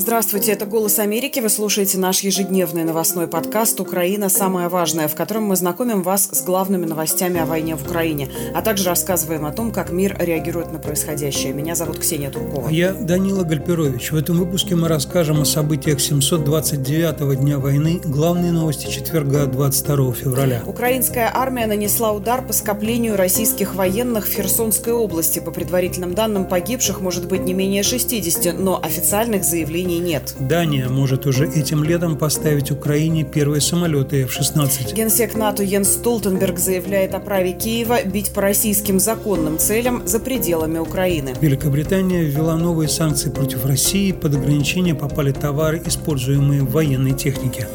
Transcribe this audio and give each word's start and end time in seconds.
Здравствуйте, 0.00 0.52
это 0.52 0.64
«Голос 0.64 1.00
Америки». 1.00 1.40
Вы 1.40 1.48
слушаете 1.48 1.98
наш 1.98 2.20
ежедневный 2.20 2.84
новостной 2.84 3.26
подкаст 3.26 3.80
«Украина. 3.80 4.28
Самое 4.28 4.68
важное», 4.68 5.08
в 5.08 5.16
котором 5.16 5.46
мы 5.46 5.56
знакомим 5.56 6.04
вас 6.04 6.28
с 6.30 6.44
главными 6.44 6.86
новостями 6.86 7.40
о 7.40 7.46
войне 7.46 7.74
в 7.74 7.82
Украине, 7.82 8.28
а 8.54 8.62
также 8.62 8.84
рассказываем 8.84 9.44
о 9.44 9.50
том, 9.50 9.72
как 9.72 9.90
мир 9.90 10.16
реагирует 10.20 10.72
на 10.72 10.78
происходящее. 10.78 11.52
Меня 11.52 11.74
зовут 11.74 11.98
Ксения 11.98 12.30
Туркова. 12.30 12.68
Я 12.68 12.92
Данила 12.92 13.42
Гальперович. 13.42 14.12
В 14.12 14.16
этом 14.16 14.38
выпуске 14.38 14.76
мы 14.76 14.86
расскажем 14.86 15.40
о 15.40 15.44
событиях 15.44 15.98
729-го 15.98 17.34
дня 17.34 17.58
войны, 17.58 18.00
главные 18.04 18.52
новости 18.52 18.88
четверга 18.88 19.46
22 19.46 20.12
февраля. 20.12 20.62
Украинская 20.64 21.28
армия 21.34 21.66
нанесла 21.66 22.12
удар 22.12 22.46
по 22.46 22.52
скоплению 22.52 23.16
российских 23.16 23.74
военных 23.74 24.28
в 24.28 24.32
Херсонской 24.32 24.92
области. 24.92 25.40
По 25.40 25.50
предварительным 25.50 26.14
данным, 26.14 26.46
погибших 26.46 27.00
может 27.00 27.26
быть 27.26 27.40
не 27.42 27.52
менее 27.52 27.82
60, 27.82 28.56
но 28.60 28.80
официальных 28.80 29.42
заявлений 29.42 29.87
заявлений 29.88 29.98
нет. 29.98 30.34
Дания 30.38 30.88
может 30.88 31.26
уже 31.26 31.46
этим 31.46 31.84
летом 31.84 32.16
поставить 32.16 32.70
Украине 32.70 33.24
первые 33.24 33.60
самолеты 33.60 34.22
F-16. 34.22 34.94
Генсек 34.94 35.34
НАТО 35.34 35.62
Йенс 35.62 35.88
Столтенберг 35.88 36.58
заявляет 36.58 37.14
о 37.14 37.20
праве 37.20 37.52
Киева 37.52 38.04
бить 38.04 38.30
по 38.30 38.42
российским 38.42 39.00
законным 39.00 39.58
целям 39.58 40.06
за 40.06 40.20
пределами 40.20 40.78
Украины. 40.78 41.34
Великобритания 41.40 42.24
ввела 42.24 42.56
новые 42.56 42.88
санкции 42.88 43.30
против 43.30 43.64
России. 43.64 44.12
Под 44.12 44.34
ограничения 44.34 44.94
попали 44.94 45.32
товары, 45.32 45.82
используемые 45.84 46.62
в 46.62 46.70
военной 46.70 47.12
технике. 47.12 47.68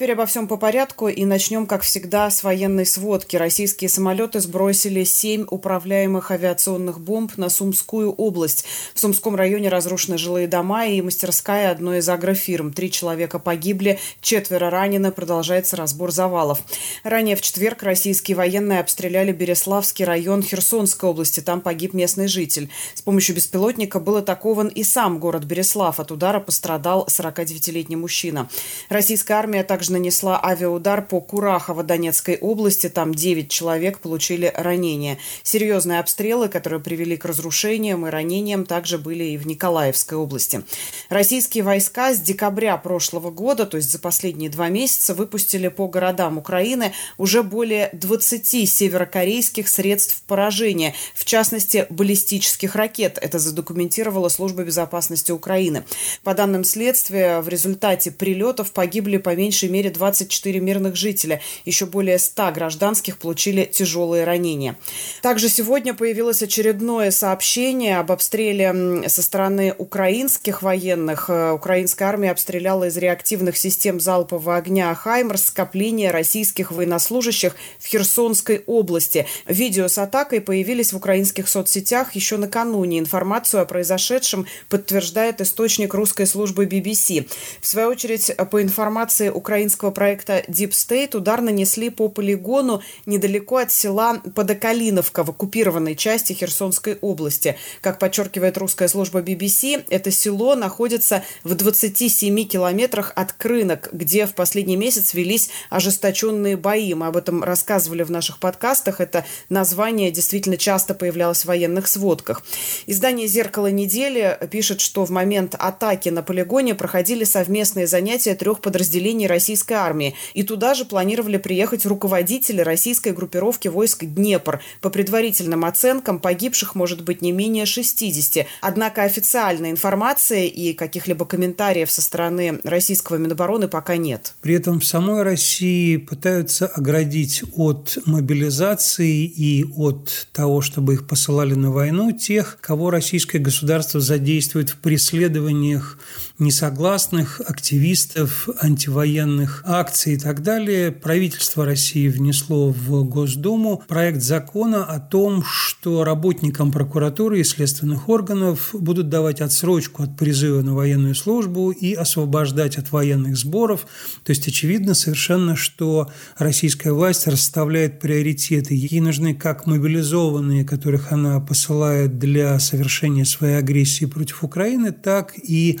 Теперь 0.00 0.12
обо 0.12 0.24
всем 0.24 0.48
по 0.48 0.56
порядку 0.56 1.08
и 1.08 1.26
начнем, 1.26 1.66
как 1.66 1.82
всегда, 1.82 2.30
с 2.30 2.42
военной 2.42 2.86
сводки. 2.86 3.36
Российские 3.36 3.90
самолеты 3.90 4.40
сбросили 4.40 5.04
семь 5.04 5.44
управляемых 5.50 6.30
авиационных 6.30 6.98
бомб 6.98 7.36
на 7.36 7.50
Сумскую 7.50 8.10
область. 8.10 8.64
В 8.94 8.98
Сумском 8.98 9.36
районе 9.36 9.68
разрушены 9.68 10.16
жилые 10.16 10.48
дома 10.48 10.86
и 10.86 11.02
мастерская 11.02 11.70
одной 11.70 11.98
из 11.98 12.08
агрофирм. 12.08 12.72
Три 12.72 12.90
человека 12.90 13.38
погибли, 13.38 13.98
четверо 14.22 14.70
ранены, 14.70 15.12
продолжается 15.12 15.76
разбор 15.76 16.12
завалов. 16.12 16.62
Ранее 17.04 17.36
в 17.36 17.42
четверг 17.42 17.82
российские 17.82 18.38
военные 18.38 18.80
обстреляли 18.80 19.32
Береславский 19.32 20.06
район 20.06 20.42
Херсонской 20.42 21.10
области. 21.10 21.40
Там 21.40 21.60
погиб 21.60 21.92
местный 21.92 22.26
житель. 22.26 22.70
С 22.94 23.02
помощью 23.02 23.36
беспилотника 23.36 24.00
был 24.00 24.16
атакован 24.16 24.68
и 24.68 24.82
сам 24.82 25.18
город 25.18 25.44
Береслав. 25.44 26.00
От 26.00 26.10
удара 26.10 26.40
пострадал 26.40 27.06
49-летний 27.06 27.96
мужчина. 27.96 28.48
Российская 28.88 29.34
армия 29.34 29.62
также 29.62 29.89
нанесла 29.90 30.40
авиаудар 30.42 31.06
по 31.06 31.20
Курахово 31.20 31.82
Донецкой 31.82 32.36
области. 32.38 32.88
Там 32.88 33.14
9 33.14 33.50
человек 33.50 34.00
получили 34.00 34.52
ранения. 34.54 35.18
Серьезные 35.42 36.00
обстрелы, 36.00 36.48
которые 36.48 36.80
привели 36.80 37.16
к 37.16 37.24
разрушениям 37.24 38.06
и 38.06 38.10
ранениям, 38.10 38.66
также 38.66 38.98
были 38.98 39.24
и 39.24 39.36
в 39.36 39.46
Николаевской 39.46 40.18
области. 40.18 40.62
Российские 41.08 41.64
войска 41.64 42.12
с 42.12 42.20
декабря 42.20 42.76
прошлого 42.76 43.30
года, 43.30 43.66
то 43.66 43.76
есть 43.76 43.90
за 43.90 43.98
последние 43.98 44.50
два 44.50 44.68
месяца, 44.68 45.14
выпустили 45.14 45.68
по 45.68 45.88
городам 45.88 46.36
Украины 46.36 46.92
уже 47.16 47.42
более 47.42 47.88
20 47.92 48.68
северокорейских 48.68 49.68
средств 49.68 50.22
поражения, 50.26 50.94
в 51.14 51.24
частности, 51.24 51.86
баллистических 51.88 52.74
ракет. 52.74 53.18
Это 53.20 53.38
задокументировала 53.38 54.28
Служба 54.28 54.64
безопасности 54.64 55.32
Украины. 55.32 55.84
По 56.22 56.34
данным 56.34 56.64
следствия, 56.64 57.40
в 57.40 57.48
результате 57.48 58.10
прилетов 58.10 58.72
погибли 58.72 59.16
по 59.16 59.34
меньшей 59.34 59.70
мере 59.70 59.79
мере 59.80 59.90
24 59.90 60.60
мирных 60.60 60.94
жителя. 60.94 61.40
Еще 61.64 61.86
более 61.86 62.18
100 62.18 62.52
гражданских 62.52 63.16
получили 63.16 63.64
тяжелые 63.64 64.24
ранения. 64.24 64.76
Также 65.22 65.48
сегодня 65.48 65.94
появилось 65.94 66.42
очередное 66.42 67.10
сообщение 67.10 67.98
об 67.98 68.12
обстреле 68.12 69.08
со 69.08 69.22
стороны 69.22 69.74
украинских 69.78 70.60
военных. 70.60 71.30
Э, 71.30 71.52
украинская 71.52 72.08
армия 72.08 72.30
обстреляла 72.30 72.88
из 72.88 72.96
реактивных 72.98 73.56
систем 73.56 74.00
залпового 74.00 74.56
огня 74.56 74.94
«Хаймерс» 74.94 75.44
скопление 75.44 76.10
российских 76.10 76.70
военнослужащих 76.70 77.56
в 77.78 77.86
Херсонской 77.86 78.62
области. 78.66 79.26
Видео 79.46 79.88
с 79.88 79.96
атакой 79.96 80.42
появились 80.42 80.92
в 80.92 80.96
украинских 80.96 81.48
соцсетях 81.48 82.14
еще 82.14 82.36
накануне. 82.36 82.98
Информацию 82.98 83.62
о 83.62 83.64
произошедшем 83.64 84.46
подтверждает 84.68 85.40
источник 85.40 85.94
русской 85.94 86.26
службы 86.26 86.66
BBC. 86.66 87.26
В 87.60 87.66
свою 87.66 87.88
очередь, 87.88 88.30
по 88.50 88.60
информации 88.60 89.30
украинских 89.30 89.59
украинского 89.60 89.90
проекта 89.90 90.42
Deep 90.48 90.70
State 90.70 91.14
удар 91.14 91.42
нанесли 91.42 91.90
по 91.90 92.08
полигону 92.08 92.82
недалеко 93.04 93.58
от 93.58 93.70
села 93.70 94.22
Подокалиновка 94.34 95.22
в 95.22 95.28
оккупированной 95.28 95.96
части 95.96 96.32
Херсонской 96.32 96.96
области. 97.02 97.58
Как 97.82 97.98
подчеркивает 97.98 98.56
русская 98.56 98.88
служба 98.88 99.20
BBC, 99.20 99.84
это 99.90 100.10
село 100.10 100.54
находится 100.54 101.22
в 101.44 101.54
27 101.54 102.44
километрах 102.44 103.12
от 103.14 103.34
Крынок, 103.34 103.90
где 103.92 104.24
в 104.24 104.32
последний 104.32 104.76
месяц 104.76 105.12
велись 105.12 105.50
ожесточенные 105.68 106.56
бои. 106.56 106.94
Мы 106.94 107.08
об 107.08 107.18
этом 107.18 107.44
рассказывали 107.44 108.02
в 108.02 108.10
наших 108.10 108.38
подкастах. 108.38 109.02
Это 109.02 109.26
название 109.50 110.10
действительно 110.10 110.56
часто 110.56 110.94
появлялось 110.94 111.42
в 111.42 111.48
военных 111.48 111.86
сводках. 111.86 112.42
Издание 112.86 113.28
«Зеркало 113.28 113.66
недели» 113.66 114.38
пишет, 114.50 114.80
что 114.80 115.04
в 115.04 115.10
момент 115.10 115.54
атаки 115.58 116.08
на 116.08 116.22
полигоне 116.22 116.74
проходили 116.74 117.24
совместные 117.24 117.86
занятия 117.86 118.34
трех 118.34 118.60
подразделений 118.60 119.26
российской 119.26 119.49
российской 119.50 119.72
армии. 119.72 120.14
И 120.34 120.44
туда 120.44 120.74
же 120.74 120.84
планировали 120.84 121.36
приехать 121.36 121.84
руководители 121.84 122.60
российской 122.60 123.12
группировки 123.12 123.66
войск 123.66 124.04
«Днепр». 124.04 124.60
По 124.80 124.90
предварительным 124.90 125.64
оценкам 125.64 126.20
погибших 126.20 126.76
может 126.76 127.02
быть 127.02 127.20
не 127.20 127.32
менее 127.32 127.66
60. 127.66 128.46
Однако 128.60 129.02
официальной 129.02 129.70
информации 129.70 130.46
и 130.46 130.72
каких-либо 130.72 131.24
комментариев 131.24 131.90
со 131.90 132.00
стороны 132.00 132.60
российского 132.62 133.16
Минобороны 133.16 133.66
пока 133.66 133.96
нет. 133.96 134.34
При 134.40 134.54
этом 134.54 134.78
в 134.78 134.84
самой 134.84 135.22
России 135.22 135.96
пытаются 135.96 136.66
оградить 136.68 137.42
от 137.56 137.98
мобилизации 138.06 139.24
и 139.24 139.64
от 139.76 140.28
того, 140.32 140.60
чтобы 140.60 140.94
их 140.94 141.08
посылали 141.08 141.54
на 141.54 141.72
войну, 141.72 142.12
тех, 142.12 142.58
кого 142.60 142.90
российское 142.90 143.40
государство 143.40 144.00
задействует 144.00 144.70
в 144.70 144.76
преследованиях 144.76 145.98
несогласных 146.40 147.40
активистов, 147.46 148.48
антивоенных 148.60 149.62
акций 149.66 150.14
и 150.14 150.18
так 150.18 150.42
далее, 150.42 150.90
правительство 150.90 151.64
России 151.64 152.08
внесло 152.08 152.70
в 152.70 153.04
Госдуму 153.04 153.82
проект 153.86 154.22
закона 154.22 154.84
о 154.84 154.98
том, 154.98 155.44
что 155.44 156.04
работникам 156.04 156.72
прокуратуры 156.72 157.40
и 157.40 157.44
следственных 157.44 158.08
органов 158.08 158.70
будут 158.72 159.08
давать 159.08 159.40
отсрочку 159.40 160.02
от 160.02 160.16
призыва 160.16 160.62
на 160.62 160.74
военную 160.74 161.14
службу 161.14 161.70
и 161.70 161.94
освобождать 161.94 162.78
от 162.78 162.90
военных 162.90 163.36
сборов. 163.36 163.86
То 164.24 164.30
есть 164.30 164.48
очевидно 164.48 164.94
совершенно, 164.94 165.56
что 165.56 166.10
российская 166.38 166.92
власть 166.92 167.26
расставляет 167.26 168.00
приоритеты. 168.00 168.74
Ей 168.74 169.00
нужны 169.00 169.34
как 169.34 169.66
мобилизованные, 169.66 170.64
которых 170.64 171.12
она 171.12 171.38
посылает 171.40 172.18
для 172.18 172.58
совершения 172.58 173.24
своей 173.24 173.56
агрессии 173.56 174.06
против 174.06 174.42
Украины, 174.42 174.92
так 174.92 175.34
и 175.36 175.78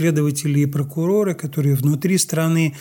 следователи 0.00 0.60
и 0.60 0.66
прокуроры, 0.66 1.34
которые 1.34 1.74
внутри 1.74 2.16
страны 2.16 2.74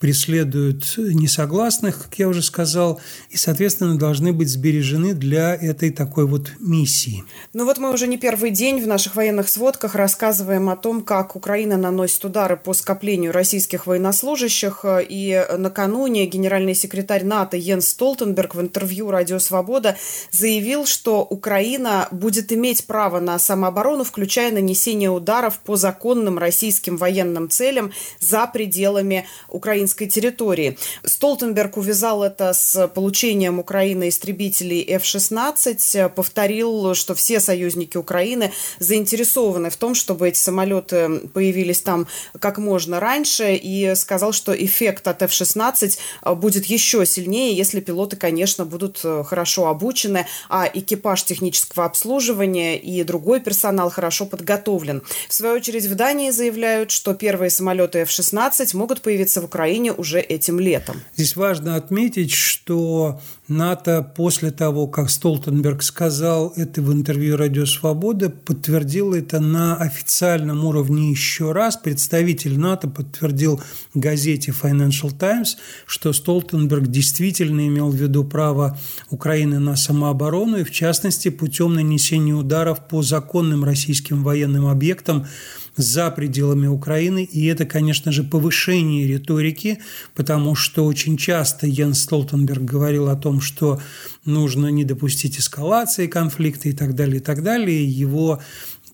преследуют 0.00 0.96
несогласных, 0.98 2.02
как 2.02 2.18
я 2.18 2.28
уже 2.28 2.42
сказал, 2.42 3.00
и, 3.30 3.36
соответственно, 3.36 3.96
должны 3.96 4.32
быть 4.32 4.48
сбережены 4.48 5.14
для 5.14 5.54
этой 5.54 5.90
такой 5.90 6.26
вот 6.26 6.50
миссии. 6.58 7.24
Ну 7.54 7.64
вот 7.64 7.78
мы 7.78 7.90
уже 7.90 8.06
не 8.08 8.18
первый 8.18 8.50
день 8.50 8.82
в 8.82 8.86
наших 8.86 9.14
военных 9.16 9.48
сводках 9.48 9.94
рассказываем 9.94 10.68
о 10.68 10.76
том, 10.76 11.00
как 11.00 11.36
Украина 11.36 11.76
наносит 11.76 12.22
удары 12.24 12.56
по 12.56 12.74
скоплению 12.74 13.32
российских 13.32 13.86
военнослужащих. 13.86 14.84
И 15.08 15.46
накануне 15.56 16.26
генеральный 16.26 16.74
секретарь 16.74 17.24
НАТО 17.24 17.56
Йенс 17.56 17.88
Столтенберг 17.88 18.56
в 18.56 18.60
интервью 18.60 19.10
«Радио 19.10 19.38
Свобода» 19.38 19.96
заявил, 20.32 20.86
что 20.86 21.22
Украина 21.22 22.08
будет 22.10 22.52
иметь 22.52 22.86
право 22.86 23.20
на 23.20 23.38
самооборону, 23.38 24.04
включая 24.04 24.52
нанесение 24.52 25.08
ударов 25.08 25.60
по 25.60 25.76
законным 25.76 26.36
российским 26.36 26.63
военным 26.96 27.50
целям 27.50 27.92
за 28.20 28.46
пределами 28.46 29.26
украинской 29.48 30.06
территории. 30.06 30.78
Столтенберг 31.04 31.76
увязал 31.76 32.22
это 32.22 32.52
с 32.52 32.88
получением 32.88 33.58
Украины 33.58 34.08
истребителей 34.08 34.82
F-16, 34.82 36.08
повторил, 36.10 36.94
что 36.94 37.14
все 37.14 37.40
союзники 37.40 37.96
Украины 37.96 38.52
заинтересованы 38.78 39.70
в 39.70 39.76
том, 39.76 39.94
чтобы 39.94 40.28
эти 40.28 40.38
самолеты 40.38 41.20
появились 41.32 41.80
там 41.80 42.06
как 42.38 42.58
можно 42.58 43.00
раньше, 43.00 43.54
и 43.54 43.94
сказал, 43.94 44.32
что 44.32 44.52
эффект 44.54 45.08
от 45.08 45.22
F-16 45.22 45.98
будет 46.36 46.66
еще 46.66 47.04
сильнее, 47.06 47.56
если 47.56 47.80
пилоты, 47.80 48.16
конечно, 48.16 48.64
будут 48.64 49.04
хорошо 49.26 49.68
обучены, 49.68 50.26
а 50.48 50.68
экипаж 50.72 51.24
технического 51.24 51.84
обслуживания 51.84 52.78
и 52.78 53.02
другой 53.02 53.40
персонал 53.40 53.90
хорошо 53.90 54.26
подготовлен. 54.26 55.02
В 55.28 55.34
свою 55.34 55.56
очередь 55.56 55.86
в 55.86 55.94
Дании 55.94 56.30
заявляют, 56.44 56.90
что 56.90 57.14
первые 57.14 57.48
самолеты 57.48 58.00
F-16 58.00 58.76
могут 58.76 59.00
появиться 59.00 59.40
в 59.40 59.46
Украине 59.46 59.92
уже 59.92 60.20
этим 60.20 60.60
летом. 60.60 60.96
Здесь 61.16 61.36
важно 61.36 61.76
отметить, 61.76 62.32
что 62.32 63.18
НАТО 63.48 64.12
после 64.14 64.50
того, 64.50 64.86
как 64.86 65.08
Столтенберг 65.08 65.82
сказал 65.82 66.52
это 66.54 66.82
в 66.82 66.92
интервью 66.92 67.38
«Радио 67.38 67.64
Свобода», 67.64 68.28
подтвердил 68.28 69.14
это 69.14 69.40
на 69.40 69.76
официальном 69.76 70.66
уровне 70.66 71.10
еще 71.10 71.52
раз. 71.52 71.78
Представитель 71.78 72.58
НАТО 72.58 72.88
подтвердил 72.88 73.62
газете 73.94 74.52
Financial 74.52 75.10
Times, 75.16 75.56
что 75.86 76.12
Столтенберг 76.12 76.88
действительно 76.88 77.66
имел 77.66 77.88
в 77.88 77.96
виду 77.96 78.22
право 78.24 78.78
Украины 79.08 79.60
на 79.60 79.76
самооборону 79.76 80.58
и, 80.58 80.64
в 80.64 80.70
частности, 80.70 81.30
путем 81.30 81.72
нанесения 81.74 82.34
ударов 82.34 82.86
по 82.86 83.00
законным 83.00 83.64
российским 83.64 84.22
военным 84.22 84.66
объектам 84.66 85.26
за 85.76 86.10
пределами 86.10 86.66
Украины. 86.66 87.24
И 87.24 87.46
это, 87.46 87.64
конечно 87.64 88.12
же, 88.12 88.22
повышение 88.22 89.06
риторики, 89.06 89.78
потому 90.14 90.54
что 90.54 90.84
очень 90.84 91.16
часто 91.16 91.66
Йен 91.66 91.94
Столтенберг 91.94 92.62
говорил 92.62 93.08
о 93.08 93.16
том, 93.16 93.40
что 93.40 93.80
нужно 94.24 94.68
не 94.68 94.84
допустить 94.84 95.38
эскалации 95.38 96.06
конфликта 96.06 96.68
и 96.68 96.72
так 96.72 96.94
далее, 96.94 97.16
и 97.16 97.20
так 97.20 97.42
далее. 97.42 97.84
Его 97.84 98.40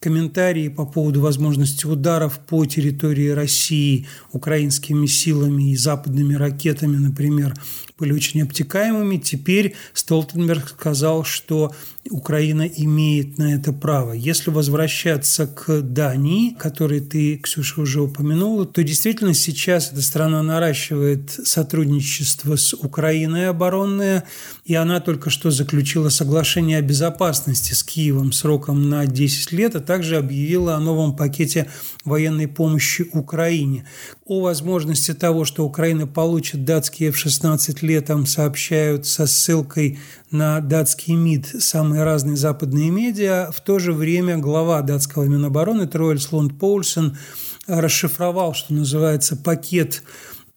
комментарии 0.00 0.68
по 0.68 0.86
поводу 0.86 1.20
возможности 1.20 1.86
ударов 1.86 2.40
по 2.40 2.64
территории 2.64 3.28
России 3.28 4.06
украинскими 4.32 5.06
силами 5.06 5.72
и 5.72 5.76
западными 5.76 6.34
ракетами, 6.34 6.96
например, 6.96 7.54
были 7.98 8.12
очень 8.12 8.42
обтекаемыми. 8.42 9.18
Теперь 9.18 9.74
Столтенберг 9.92 10.70
сказал, 10.70 11.22
что 11.24 11.72
Украина 12.08 12.62
имеет 12.62 13.36
на 13.36 13.54
это 13.54 13.74
право. 13.74 14.12
Если 14.12 14.50
возвращаться 14.50 15.46
к 15.46 15.82
Дании, 15.82 16.54
которой 16.58 17.00
ты, 17.00 17.36
Ксюша, 17.36 17.82
уже 17.82 18.00
упомянула, 18.00 18.64
то 18.64 18.82
действительно 18.82 19.34
сейчас 19.34 19.92
эта 19.92 20.00
страна 20.00 20.42
наращивает 20.42 21.30
сотрудничество 21.30 22.56
с 22.56 22.72
Украиной 22.72 23.50
оборонное, 23.50 24.24
и 24.64 24.74
она 24.74 25.00
только 25.00 25.28
что 25.28 25.50
заключила 25.50 26.08
соглашение 26.08 26.78
о 26.78 26.82
безопасности 26.82 27.74
с 27.74 27.82
Киевом 27.82 28.32
сроком 28.32 28.88
на 28.88 29.04
10 29.04 29.52
лет, 29.52 29.76
а 29.76 29.80
также 29.90 30.18
объявила 30.18 30.76
о 30.76 30.78
новом 30.78 31.16
пакете 31.16 31.68
военной 32.04 32.46
помощи 32.46 33.08
Украине. 33.12 33.88
О 34.24 34.40
возможности 34.40 35.12
того, 35.14 35.44
что 35.44 35.64
Украина 35.64 36.06
получит 36.06 36.64
датские 36.64 37.08
F-16 37.08 37.78
летом, 37.80 38.24
сообщают 38.24 39.04
со 39.04 39.26
ссылкой 39.26 39.98
на 40.30 40.60
датский 40.60 41.14
МИД 41.14 41.60
самые 41.60 42.04
разные 42.04 42.36
западные 42.36 42.88
медиа. 42.88 43.50
В 43.50 43.60
то 43.62 43.80
же 43.80 43.92
время 43.92 44.38
глава 44.38 44.80
датского 44.82 45.24
Минобороны 45.24 45.88
Троэль 45.88 46.20
Лунд 46.30 46.56
Поульсен 46.56 47.18
расшифровал, 47.66 48.54
что 48.54 48.72
называется, 48.72 49.34
пакет 49.34 50.04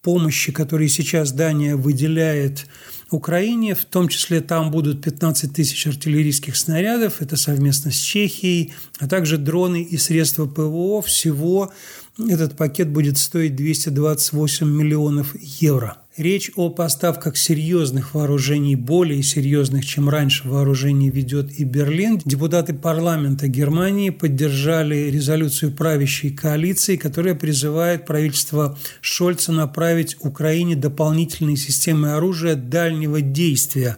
помощи, 0.04 0.52
который 0.52 0.90
сейчас 0.90 1.32
Дания 1.32 1.76
выделяет 1.76 2.68
Украине, 3.14 3.76
в 3.76 3.86
том 3.86 4.08
числе 4.08 4.42
там 4.42 4.72
будут 4.72 5.02
15 5.02 5.54
тысяч 5.54 5.88
артиллерийских 5.88 6.56
снарядов, 6.56 7.22
это 7.22 7.38
совместно 7.38 7.92
с 7.92 7.96
Чехией, 7.96 8.74
а 9.00 9.08
также 9.08 9.38
дроны 9.38 9.84
и 9.84 9.98
средства 9.98 10.46
ПВО. 10.46 11.02
Всего 11.02 11.72
этот 12.18 12.56
пакет 12.58 12.90
будет 12.90 13.18
стоить 13.18 13.56
228 13.56 14.68
миллионов 14.68 15.36
евро. 15.42 16.03
Речь 16.16 16.52
о 16.56 16.70
поставках 16.70 17.38
серьезных 17.38 18.14
вооружений, 18.14 18.76
более 18.76 19.24
серьезных, 19.24 19.84
чем 19.84 20.10
раньше, 20.10 20.48
вооружений 20.48 21.10
ведет 21.10 21.60
и 21.60 21.64
Берлин. 21.64 22.22
Депутаты 22.24 22.76
парламента 22.76 23.48
Германии 23.48 24.12
поддержали 24.12 25.10
резолюцию 25.10 25.72
правящей 25.72 26.30
коалиции, 26.30 26.98
которая 26.98 27.34
призывает 27.34 28.06
правительство 28.06 28.78
Шольца 29.02 29.52
направить 29.54 30.16
Украине 30.20 30.76
дополнительные 30.76 31.58
системы 31.58 32.12
оружия 32.14 32.54
дальнего 32.54 33.20
действия. 33.20 33.98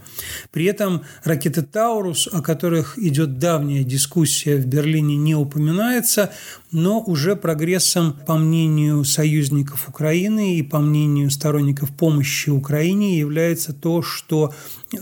При 0.51 0.63
этом 0.67 1.01
ракеты 1.25 1.63
«Таурус», 1.63 2.29
о 2.31 2.41
которых 2.41 2.97
идет 2.97 3.39
давняя 3.39 3.83
дискуссия 3.83 4.55
в 4.55 4.65
Берлине, 4.65 5.17
не 5.17 5.35
упоминается, 5.35 6.31
но 6.75 6.99
уже 6.99 7.37
прогрессом, 7.37 8.17
по 8.27 8.35
мнению 8.35 9.05
союзников 9.05 9.87
Украины 9.87 10.57
и 10.57 10.61
по 10.61 10.79
мнению 10.79 11.31
сторонников 11.31 11.95
помощи 11.95 12.49
Украине 12.49 13.17
является 13.17 13.71
то, 13.71 14.01
что 14.01 14.53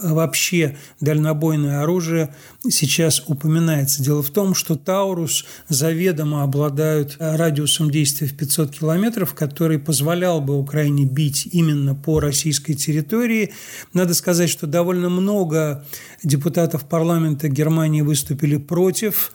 вообще 0.01 0.78
дальнобойное 1.00 1.81
оружие 1.81 2.34
сейчас 2.69 3.24
упоминается. 3.28 4.04
Дело 4.04 4.24
в 4.24 4.30
том, 4.30 4.56
что 4.56 4.75
Таурус 4.75 5.45
заведомо 5.69 6.44
обладают 6.44 7.16
радиусом 7.19 7.92
действия 7.92 8.28
в 8.28 8.36
500 8.36 8.72
километров, 8.80 9.34
который 9.34 9.80
позволял 9.80 10.42
бы 10.42 10.57
Украине 10.57 11.06
бить 11.06 11.48
именно 11.51 11.95
по 11.95 12.19
российской 12.19 12.74
территории. 12.74 13.54
Надо 13.94 14.13
сказать, 14.13 14.50
что 14.50 14.68
довольно 14.68 15.10
много 15.10 15.86
депутатов 16.24 16.88
парламента 16.88 17.50
Германии 17.50 18.01
выступили 18.01 18.57
против 18.57 19.34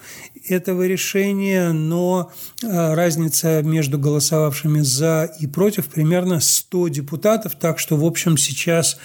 этого 0.49 0.87
решения, 0.87 1.73
но 1.73 2.33
а, 2.65 2.95
разница 2.95 3.63
между 3.63 3.99
голосовавшими 3.99 4.81
за 4.81 5.31
и 5.41 5.47
против 5.47 5.87
примерно 5.87 6.41
100 6.41 6.89
депутатов, 6.89 7.55
так 7.59 7.79
что, 7.79 7.97
в 7.97 8.05
общем, 8.05 8.37
сейчас 8.37 8.99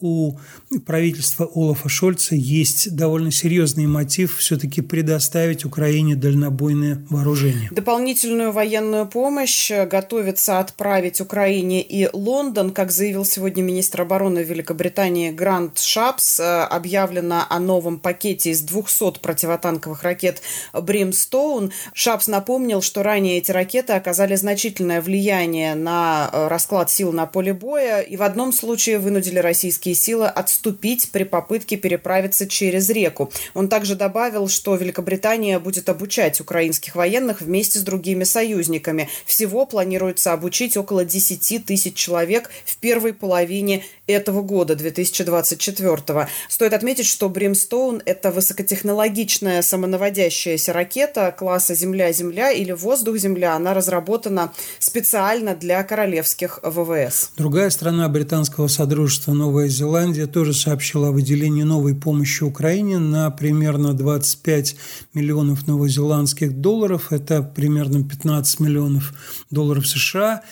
у 0.00 0.36
правительства 0.84 1.48
Олафа 1.54 1.88
Шольца 1.88 2.34
есть 2.34 2.94
довольно 2.94 3.30
серьезный 3.30 3.86
мотив 3.86 4.36
все-таки 4.38 4.82
предоставить 4.82 5.64
Украине 5.64 6.16
дальнобойное 6.16 7.04
вооружение. 7.08 7.70
Дополнительную 7.70 8.52
военную 8.52 9.06
помощь 9.06 9.70
готовится 9.70 10.58
отправить 10.58 11.20
Украине 11.20 11.82
и 11.82 12.08
Лондон. 12.12 12.72
Как 12.72 12.90
заявил 12.90 13.24
сегодня 13.24 13.62
министр 13.62 14.02
обороны 14.02 14.40
Великобритании 14.40 15.30
Грант 15.30 15.78
Шапс, 15.78 16.40
объявлено 16.40 17.44
о 17.48 17.58
новом 17.58 17.98
пакете 17.98 18.50
из 18.50 18.60
200 18.62 19.20
противотанковых 19.20 20.02
ракет 20.02 20.42
«Бримстоун». 20.72 21.72
Шапс 21.94 22.26
напомнил, 22.28 22.82
что 22.82 23.02
ранее 23.02 23.38
эти 23.38 23.50
ракеты 23.50 23.94
оказали 23.94 24.34
значительное 24.34 25.00
влияние 25.00 25.74
на 25.74 26.30
расклад 26.48 26.90
сил 26.90 27.12
на 27.12 27.26
поле 27.26 27.54
боя 27.54 28.00
и 28.00 28.16
в 28.16 28.22
одном 28.22 28.52
случае 28.52 28.98
вынудили 28.98 29.38
российские 29.38 29.75
российские 29.76 29.94
силы 29.94 30.26
отступить 30.26 31.10
при 31.12 31.24
попытке 31.24 31.76
переправиться 31.76 32.46
через 32.46 32.88
реку. 32.88 33.30
Он 33.52 33.68
также 33.68 33.94
добавил, 33.94 34.48
что 34.48 34.74
Великобритания 34.74 35.58
будет 35.58 35.90
обучать 35.90 36.40
украинских 36.40 36.96
военных 36.96 37.42
вместе 37.42 37.78
с 37.78 37.82
другими 37.82 38.24
союзниками. 38.24 39.08
Всего 39.26 39.66
планируется 39.66 40.32
обучить 40.32 40.76
около 40.78 41.04
10 41.04 41.66
тысяч 41.66 41.94
человек 41.94 42.50
в 42.64 42.78
первой 42.78 43.12
половине 43.12 43.84
этого 44.06 44.42
года, 44.42 44.76
2024. 44.76 46.28
Стоит 46.48 46.72
отметить, 46.72 47.06
что 47.06 47.28
Бримстоун– 47.28 48.00
это 48.06 48.30
высокотехнологичная 48.30 49.62
самонаводящаяся 49.62 50.72
ракета 50.72 51.34
класса 51.36 51.74
Земля-Земля 51.74 52.50
или 52.50 52.72
Воздух-Земля. 52.72 53.54
Она 53.56 53.74
разработана 53.74 54.52
специально 54.78 55.54
для 55.54 55.82
королевских 55.82 56.60
ВВС. 56.62 57.32
Другая 57.36 57.70
страна 57.70 58.08
британского 58.08 58.68
содружества 58.68 59.32
Новая 59.32 59.65
Зеландия 59.68 60.26
тоже 60.26 60.52
сообщила 60.54 61.08
о 61.08 61.12
выделении 61.12 61.62
новой 61.62 61.94
помощи 61.94 62.42
Украине 62.42 62.98
на 62.98 63.30
примерно 63.30 63.94
25 63.94 64.76
миллионов 65.14 65.66
новозеландских 65.66 66.60
долларов. 66.60 67.12
Это 67.12 67.42
примерно 67.42 68.02
15 68.02 68.60
миллионов 68.60 69.12
долларов 69.50 69.86
США. 69.86 70.42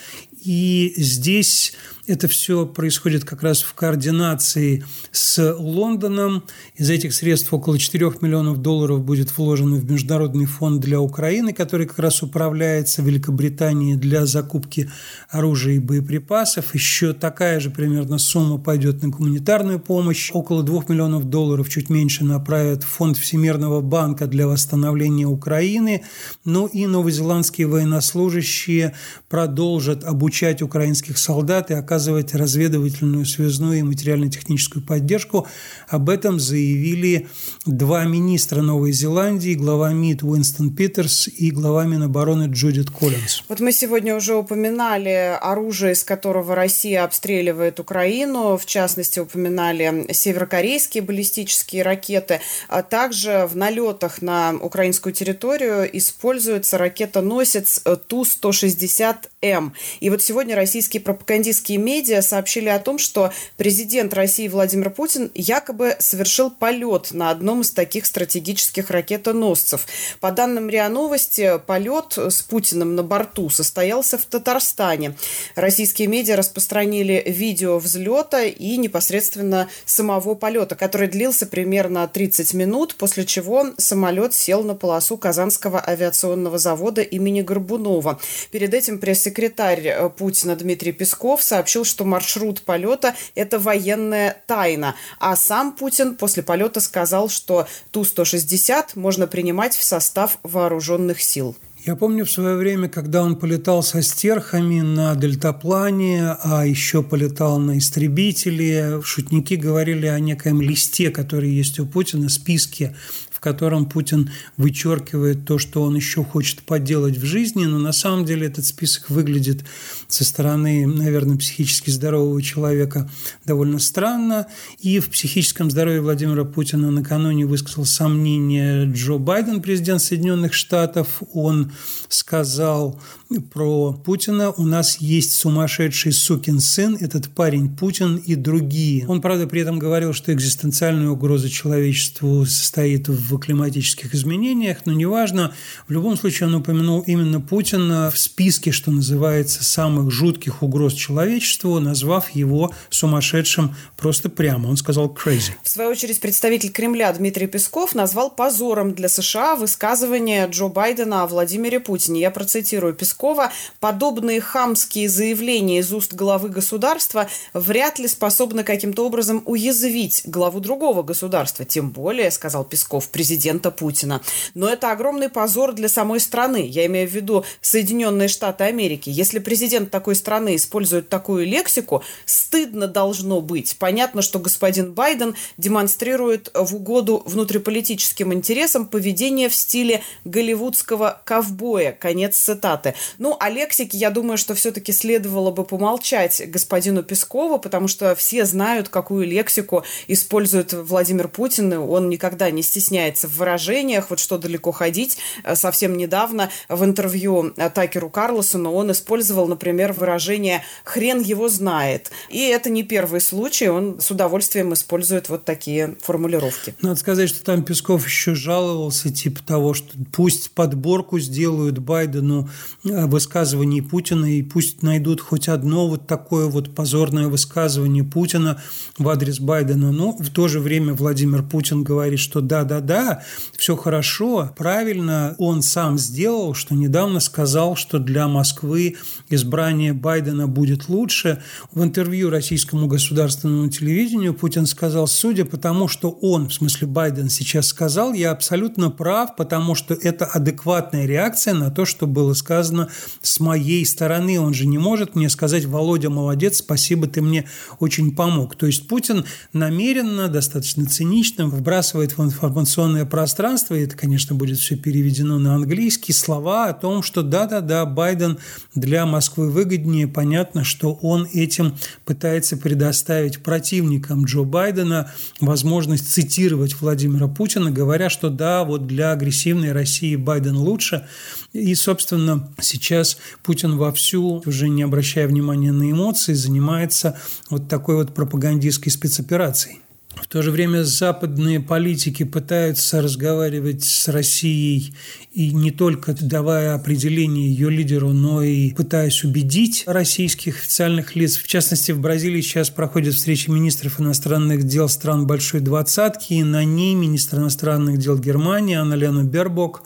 И 0.45 0.93
здесь 0.97 1.73
это 2.07 2.29
все 2.29 2.67
происходит 2.67 3.25
как 3.25 3.43
раз 3.43 3.63
в 3.63 3.75
координации 3.75 4.85
с 5.11 5.55
Лондоном. 5.59 6.45
Из 6.77 6.91
этих 6.91 7.15
средств 7.15 7.53
около 7.53 7.79
4 7.79 8.13
миллионов 8.21 8.59
долларов 8.59 9.03
будет 9.03 9.37
вложено 9.37 9.77
в 9.77 9.91
Международный 9.91 10.47
фонд 10.47 10.81
для 10.81 11.01
Украины, 11.01 11.53
который 11.53 11.87
как 11.87 11.99
раз 11.99 12.23
управляется 12.23 13.03
Великобританией 13.03 13.97
для 13.97 14.27
закупки 14.27 14.91
оружия 15.31 15.77
и 15.77 15.79
боеприпасов. 15.79 16.75
Еще 16.75 17.15
такая 17.15 17.61
же 17.61 17.71
примерно 17.71 18.19
сумма 18.19 18.59
пойдет 18.59 19.03
на 19.03 19.09
гуманитарную 19.09 19.81
помощь. 19.81 20.31
Около 20.33 20.63
2 20.63 20.85
миллионов 20.89 21.25
долларов, 21.25 21.69
чуть 21.69 21.89
меньше, 21.89 22.25
направят 22.25 22.83
в 22.83 22.89
фонд 22.89 23.17
Всемирного 23.17 23.81
банка 23.81 24.27
для 24.27 24.47
восстановления 24.47 25.27
Украины. 25.27 26.03
Ну 26.45 26.67
и 26.67 26.87
новозеландские 26.87 27.67
военнослужащие 27.67 28.95
продолжат 29.29 30.05
обучать 30.05 30.61
украинских 30.61 31.19
солдат 31.19 31.71
и 31.71 31.75
оказывать 31.75 31.94
оказывать 31.95 32.35
разведывательную, 32.35 33.25
связную 33.25 33.79
и 33.79 33.83
материально-техническую 33.83 34.85
поддержку. 34.85 35.47
Об 35.87 36.11
этом 36.11 36.41
заявили 36.41 37.29
два 37.67 38.05
министра 38.05 38.63
Новой 38.63 38.91
Зеландии, 38.91 39.55
глава 39.55 39.93
МИД 39.93 40.25
Уинстон 40.25 40.75
Питерс 40.75 41.29
и 41.29 41.53
глава 41.53 41.85
Минобороны 41.85 42.49
Джудит 42.51 42.91
Коллинз. 42.91 43.45
Вот 43.49 43.61
мы 43.61 43.71
сегодня 43.71 44.17
уже 44.17 44.35
упоминали 44.35 45.39
оружие, 45.41 45.93
из 45.93 46.03
которого 46.03 46.57
Россия 46.57 47.05
обстреливает 47.05 47.79
Украину. 47.79 48.57
В 48.57 48.67
частности, 48.67 49.21
упоминали 49.21 50.13
северокорейские 50.13 51.05
баллистические 51.05 51.85
ракеты. 51.85 52.41
А 52.69 52.83
также 52.83 53.49
в 53.49 53.57
налетах 53.57 54.21
на 54.21 54.55
украинскую 54.61 55.13
территорию 55.13 55.89
используется 55.97 56.77
ракета-носец 56.77 57.83
Ту-160М. 58.09 59.71
И 60.01 60.11
вот 60.11 60.23
сегодня 60.23 60.57
российские 60.57 61.01
пропагандистские 61.01 61.84
медиа 61.85 62.23
сообщили 62.23 62.69
о 62.69 62.79
том, 62.79 62.99
что 62.99 63.33
президент 63.57 64.15
России 64.15 64.49
Владимир 64.49 64.91
Путин 64.91 65.31
якобы 65.35 65.97
совершил 65.99 66.51
полет 66.51 67.13
на 67.13 67.31
одном 67.31 67.61
из 67.61 67.71
таких 67.71 68.07
стратегических 68.07 68.91
ракетоносцев. 68.91 69.87
По 70.21 70.33
данным 70.33 70.69
РИА 70.69 70.89
Новости, 70.89 71.61
полет 71.67 72.17
с 72.17 72.43
Путиным 72.43 72.95
на 72.95 73.03
борту 73.03 73.51
состоялся 73.51 74.17
в 74.17 74.25
Татарстане. 74.25 75.17
Российские 75.55 76.09
медиа 76.09 76.37
распространили 76.37 77.23
видео 77.27 77.79
взлета 77.79 78.45
и 78.45 78.77
непосредственно 78.77 79.69
самого 79.85 80.35
полета, 80.35 80.77
который 80.77 81.09
длился 81.09 81.47
примерно 81.47 82.07
30 82.09 82.55
минут, 82.55 82.95
после 82.95 83.27
чего 83.27 83.67
самолет 83.77 84.35
сел 84.35 84.63
на 84.63 84.75
полосу 84.75 85.17
Казанского 85.17 85.83
авиационного 85.85 86.59
завода 86.59 87.03
имени 87.03 87.43
Горбунова. 87.43 88.21
Перед 88.51 88.73
этим 88.73 88.99
пресс-секретарь 88.99 89.87
э, 89.87 90.09
Путина 90.09 90.57
Дмитрий 90.57 90.93
Песков 90.93 91.43
сообщил, 91.43 91.74
что 91.83 92.05
маршрут 92.05 92.63
полета– 92.63 93.15
это 93.35 93.59
военная 93.59 94.37
тайна. 94.47 94.95
А 95.19 95.35
сам 95.35 95.73
Путин 95.73 96.15
после 96.15 96.45
полета 96.45 96.81
сказал, 96.81 97.29
что 97.29 97.67
Ту-160 97.91 98.91
можно 98.95 99.27
принимать 99.27 99.75
в 99.75 99.83
состав 99.83 100.39
вооруженных 100.45 101.21
сил. 101.21 101.57
Я 101.87 101.97
помню 101.97 102.25
в 102.25 102.31
свое 102.31 102.57
время, 102.57 102.89
когда 102.89 103.23
он 103.23 103.37
полетал 103.37 103.83
со 103.83 104.01
стерхами 104.01 104.81
на 104.81 105.15
дельтаплане, 105.17 106.35
а 106.43 106.65
еще 106.65 107.03
полетал 107.03 107.59
на 107.59 107.77
истребителе, 107.77 109.03
шутники 109.03 109.53
говорили 109.53 110.07
о 110.07 110.19
некоем 110.19 110.63
листе, 110.63 111.11
который 111.11 111.51
есть 111.51 111.79
у 111.79 111.85
Путина, 111.85 112.31
списке 112.31 112.97
котором 113.45 113.85
Путин 113.85 114.31
вычеркивает 114.57 115.45
то, 115.45 115.59
что 115.59 115.83
он 115.83 115.95
еще 115.95 116.25
хочет 116.25 116.63
поделать 116.63 117.19
в 117.19 117.25
жизни, 117.27 117.67
но 117.67 117.79
на 117.79 117.93
самом 117.93 118.25
деле 118.25 118.47
этот 118.47 118.65
список 118.65 119.11
выглядит 119.11 119.65
со 120.09 120.25
стороны, 120.25 120.87
наверное, 120.87 121.37
психически 121.37 121.91
здорового 121.91 122.41
человека 122.43 123.09
довольно 123.45 123.79
странно. 123.79 124.47
И 124.81 124.99
в 124.99 125.11
психическом 125.11 125.71
здоровье 125.71 126.01
Владимира 126.01 126.45
Путина 126.45 126.91
накануне 126.91 127.45
высказал 127.45 127.85
сомнение 127.85 128.87
Джо 128.91 129.19
Байден, 129.19 129.61
президент 129.61 130.01
Соединенных 130.01 130.55
Штатов. 130.55 131.23
Он 131.35 131.71
сказал 132.09 132.99
про 133.41 133.93
Путина, 133.93 134.51
у 134.53 134.65
нас 134.65 134.99
есть 134.99 135.33
сумасшедший 135.33 136.13
сукин 136.13 136.61
сын, 136.61 136.97
этот 137.01 137.29
парень 137.29 137.75
Путин 137.75 138.17
и 138.17 138.35
другие. 138.35 139.07
Он, 139.07 139.21
правда, 139.21 139.47
при 139.47 139.61
этом 139.61 139.79
говорил, 139.79 140.13
что 140.13 140.33
экзистенциальная 140.33 141.11
угроза 141.11 141.49
человечеству 141.51 142.47
состоит 142.47 143.09
в 143.09 143.39
климатических 143.39 144.15
изменениях, 144.15 144.79
но 144.85 144.93
неважно. 144.93 145.53
В 145.87 145.93
любом 145.93 146.17
случае 146.17 146.49
он 146.49 146.55
упомянул 146.57 147.01
именно 147.01 147.41
Путина 147.41 148.11
в 148.11 148.19
списке, 148.19 148.73
что 148.73 148.91
называется, 148.91 149.65
самых 149.65 150.11
жутких 150.11 150.63
угроз 150.63 150.95
человечеству, 150.95 151.79
назвав 151.81 152.31
его 152.31 152.73
сумасшедшим 152.91 153.75
просто 153.97 154.29
прямо. 154.29 154.69
Он 154.69 154.77
сказал 154.77 155.07
crazy. 155.07 155.53
В 155.63 155.69
свою 155.69 155.91
очередь 155.91 156.21
представитель 156.21 156.71
Кремля 156.71 157.13
Дмитрий 157.13 157.47
Песков 157.47 157.95
назвал 157.95 158.31
позором 158.31 158.95
для 158.95 159.09
США 159.09 159.57
высказывание 159.57 160.47
Джо 160.51 160.69
Байдена 160.69 161.23
о 161.23 161.27
Владимире 161.27 161.81
Путине. 161.81 162.21
Я 162.21 162.31
процитирую 162.31 162.95
Пескова. 163.25 163.51
«Подобные 163.81 164.41
хамские 164.41 165.09
заявления 165.09 165.79
из 165.79 165.93
уст 165.93 166.13
главы 166.13 166.51
государства 166.51 167.27
вряд 167.55 167.99
ли 167.99 168.07
способны 168.07 168.65
каким-то 168.65 169.07
образом 169.07 169.43
уязвить 169.47 170.23
главу 170.27 170.61
другого 170.61 171.03
государства. 171.03 171.65
Тем 171.65 171.91
более, 171.91 172.31
сказал 172.31 172.65
Песков, 172.65 173.09
президента 173.09 173.71
Путина. 173.71 174.21
Но 174.53 174.69
это 174.69 174.93
огромный 174.93 175.31
позор 175.31 175.73
для 175.73 175.89
самой 175.89 176.21
страны. 176.21 176.67
Я 176.69 176.85
имею 176.85 177.09
в 177.09 177.13
виду 177.13 177.45
Соединенные 177.63 178.29
Штаты 178.29 178.65
Америки. 178.65 179.09
Если 179.09 179.39
президент 179.39 179.91
такой 179.91 180.17
страны 180.17 180.57
использует 180.57 181.09
такую 181.09 181.47
лексику, 181.47 182.03
стыдно 182.27 182.89
должно 182.89 183.41
быть. 183.41 183.77
Понятно, 183.79 184.21
что 184.21 184.39
господин 184.39 184.93
Байден 184.93 185.35
демонстрирует 185.57 186.51
в 186.55 186.77
угоду 186.77 187.23
внутриполитическим 187.25 188.35
интересам 188.35 188.87
поведение 188.87 189.49
в 189.49 189.55
стиле 189.55 190.03
голливудского 190.25 191.23
ковбоя. 191.25 191.93
Конец 191.93 192.37
цитаты. 192.37 192.95
Ну, 193.19 193.37
о 193.39 193.51
лексике, 193.51 193.99
я 193.99 194.11
думаю, 194.11 194.39
что 194.39 194.55
все-таки 194.55 194.93
следовало 194.93 195.51
бы 195.51 195.65
помолчать 195.65 196.43
господину 196.51 197.03
Пескову, 197.03 197.59
потому 197.59 197.89
что 197.89 198.15
все 198.15 198.45
знают, 198.45 198.89
какую 198.89 199.27
лексику 199.27 199.85
использует 200.09 200.73
Владимир 200.73 201.29
Путин, 201.29 201.73
и 201.73 201.77
он 201.77 202.09
никогда 202.09 202.51
не 202.51 202.63
стесняется 202.63 203.29
в 203.29 203.37
выражениях, 203.37 204.11
вот 204.11 204.19
что 204.19 204.39
далеко 204.39 204.73
ходить. 204.73 205.19
Э, 205.45 205.57
совсем 205.57 205.97
недавно 205.97 206.51
в 206.69 206.85
интервью 206.85 207.55
Такеру 207.75 208.11
Карлосону 208.11 208.73
он 208.73 208.93
использовал, 208.93 209.47
например, 209.47 209.93
выражение 209.93 210.63
«хрен 210.85 211.21
его 211.21 211.49
знает». 211.49 212.11
И 212.29 212.41
это 212.41 212.71
не 212.71 212.83
первый 212.83 213.21
случай, 213.21 213.69
он 213.69 214.01
с 214.01 214.11
удовольствием 214.11 214.73
использует 214.73 215.29
вот 215.29 215.45
такие 215.45 215.97
формулировки. 216.01 216.75
Надо 216.81 216.97
сказать, 216.97 217.29
что 217.29 217.45
там 217.45 217.63
Песков 217.63 218.07
еще 218.07 218.35
жаловался, 218.35 219.13
типа 219.13 219.43
того, 219.43 219.75
что 219.75 219.89
пусть 220.13 220.51
подборку 220.51 221.19
сделают 221.19 221.79
Байдену 221.79 222.49
э, 222.85 222.94
высказываний 223.07 223.83
Путина, 223.83 224.27
и 224.27 224.43
пусть 224.43 224.83
найдут 224.83 225.21
хоть 225.21 225.49
одно 225.49 225.89
вот 225.89 226.07
такое 226.07 226.47
вот 226.47 226.75
позорное 226.75 227.29
высказывание 227.29 228.05
Путина 228.05 228.61
в 228.99 229.09
адрес 229.09 229.41
Байдена. 229.41 229.93
Но 229.93 230.13
в 230.13 230.31
то 230.31 230.49
же 230.49 230.61
время 230.61 230.95
Владимир 230.95 231.43
Путин 231.43 231.83
говорит, 231.83 232.19
что 232.19 232.41
да-да-да, 232.41 232.95
да, 233.05 233.23
все 233.57 233.77
хорошо, 233.77 234.53
правильно 234.57 235.35
он 235.39 235.63
сам 235.63 235.99
сделал, 235.99 236.55
что 236.55 236.75
недавно 236.75 237.21
сказал, 237.21 237.77
что 237.77 237.99
для 237.99 238.29
Москвы 238.29 238.97
избрание 239.29 239.93
Байдена 239.93 240.47
будет 240.47 240.89
лучше. 240.89 241.43
В 241.73 241.83
интервью 241.83 242.31
российскому 242.31 242.87
государственному 242.87 243.69
телевидению 243.71 244.35
Путин 244.35 244.67
сказал, 244.67 245.07
судя 245.07 245.45
по 245.45 245.57
тому, 245.57 245.89
что 245.89 246.11
он, 246.11 246.49
в 246.49 246.55
смысле 246.55 246.87
Байден, 246.87 247.29
сейчас 247.29 247.67
сказал, 247.67 248.13
я 248.13 248.31
абсолютно 248.31 248.91
прав, 248.91 249.37
потому 249.37 249.75
что 249.75 249.95
это 249.95 250.25
адекватная 250.25 251.07
реакция 251.07 251.55
на 251.55 251.71
то, 251.71 251.85
что 251.85 252.07
было 252.07 252.35
сказано 252.35 252.84
с 253.23 253.41
моей 253.41 253.85
стороны. 253.87 254.41
Он 254.41 254.55
же 254.55 254.67
не 254.67 254.79
может 254.79 255.15
мне 255.15 255.29
сказать, 255.29 255.65
Володя, 255.65 256.11
молодец, 256.11 256.59
спасибо, 256.59 257.07
ты 257.07 257.23
мне 257.23 257.49
очень 257.81 258.15
помог. 258.15 258.57
То 258.57 258.67
есть 258.67 258.89
Путин 258.89 259.25
намеренно, 259.53 260.29
достаточно 260.29 260.87
цинично 260.87 261.47
вбрасывает 261.47 262.17
в 262.17 262.23
информационное 262.23 263.05
пространство, 263.05 263.75
и 263.75 263.85
это, 263.85 263.97
конечно, 263.97 264.35
будет 264.35 264.59
все 264.59 264.77
переведено 264.77 265.39
на 265.39 265.55
английский, 265.55 266.13
слова 266.13 266.67
о 266.67 266.73
том, 266.73 267.03
что 267.03 267.23
да-да-да, 267.23 267.85
Байден 267.87 268.39
для 268.75 269.07
Москвы 269.07 269.51
выгоднее. 269.51 270.07
Понятно, 270.07 270.65
что 270.65 270.95
он 271.03 271.27
этим 271.33 271.75
пытается 272.05 272.57
предоставить 272.57 273.43
противникам 273.43 274.25
Джо 274.25 274.43
Байдена 274.43 275.13
возможность 275.41 276.13
цитировать 276.13 276.81
Владимира 276.81 277.29
Путина, 277.29 277.71
говоря, 277.71 278.11
что 278.11 278.31
да, 278.31 278.65
вот 278.65 278.87
для 278.87 279.13
агрессивной 279.13 279.73
России 279.73 280.17
Байден 280.17 280.57
лучше. 280.57 281.07
И, 281.53 281.75
собственно, 281.75 282.49
сейчас 282.75 283.19
Путин 283.43 283.77
вовсю, 283.77 284.43
уже 284.45 284.69
не 284.69 284.83
обращая 284.83 285.29
внимания 285.29 285.73
на 285.73 285.91
эмоции, 285.91 286.33
занимается 286.33 287.19
вот 287.51 287.69
такой 287.69 287.97
вот 287.97 288.15
пропагандистской 288.15 288.91
спецоперацией. 288.91 289.81
В 290.17 290.29
то 290.29 290.43
же 290.43 290.51
время 290.51 290.85
западные 290.85 291.61
политики 291.61 292.23
пытаются 292.23 293.03
разговаривать 293.03 293.85
с 293.85 294.09
Россией 294.09 294.95
и 295.33 295.51
не 295.51 295.71
только 295.71 296.15
давая 296.15 296.75
определение 296.75 297.49
ее 297.49 297.69
лидеру, 297.69 298.13
но 298.13 298.43
и 298.43 298.71
пытаясь 298.71 299.25
убедить 299.25 299.85
российских 299.87 300.61
официальных 300.61 301.17
лиц. 301.17 301.37
В 301.37 301.47
частности, 301.47 301.93
в 301.93 302.01
Бразилии 302.01 302.41
сейчас 302.41 302.71
проходит 302.71 303.15
встреча 303.15 303.51
министров 303.51 304.01
иностранных 304.01 304.65
дел 304.65 304.89
стран 304.89 305.27
Большой 305.27 305.61
Двадцатки, 305.61 306.35
и 306.35 306.43
на 306.45 306.65
ней 306.65 306.95
министр 306.95 307.39
иностранных 307.39 307.99
дел 307.99 308.17
Германии 308.17 308.77
Анна-Лена 308.77 309.25
Бербок 309.25 309.83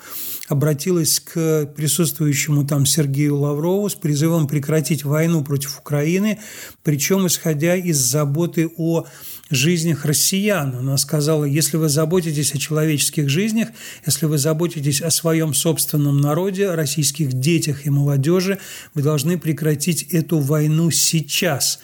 обратилась 0.48 1.20
к 1.20 1.66
присутствующему 1.76 2.66
там 2.66 2.86
Сергею 2.86 3.36
Лаврову 3.36 3.88
с 3.88 3.94
призывом 3.94 4.46
прекратить 4.46 5.04
войну 5.04 5.44
против 5.44 5.78
Украины, 5.78 6.38
причем 6.82 7.26
исходя 7.26 7.76
из 7.76 7.98
заботы 7.98 8.70
о 8.76 9.06
жизнях 9.50 10.04
россиян. 10.04 10.74
Она 10.74 10.96
сказала, 10.96 11.44
если 11.44 11.76
вы 11.76 11.88
заботитесь 11.88 12.54
о 12.54 12.58
человеческих 12.58 13.28
жизнях, 13.28 13.68
если 14.06 14.26
вы 14.26 14.38
заботитесь 14.38 15.00
о 15.00 15.10
своем 15.10 15.54
собственном 15.54 16.20
народе, 16.20 16.68
о 16.68 16.76
российских 16.76 17.32
детях 17.32 17.86
и 17.86 17.90
молодежи, 17.90 18.58
вы 18.94 19.02
должны 19.02 19.38
прекратить 19.38 20.02
эту 20.04 20.38
войну 20.38 20.90
сейчас. 20.90 21.80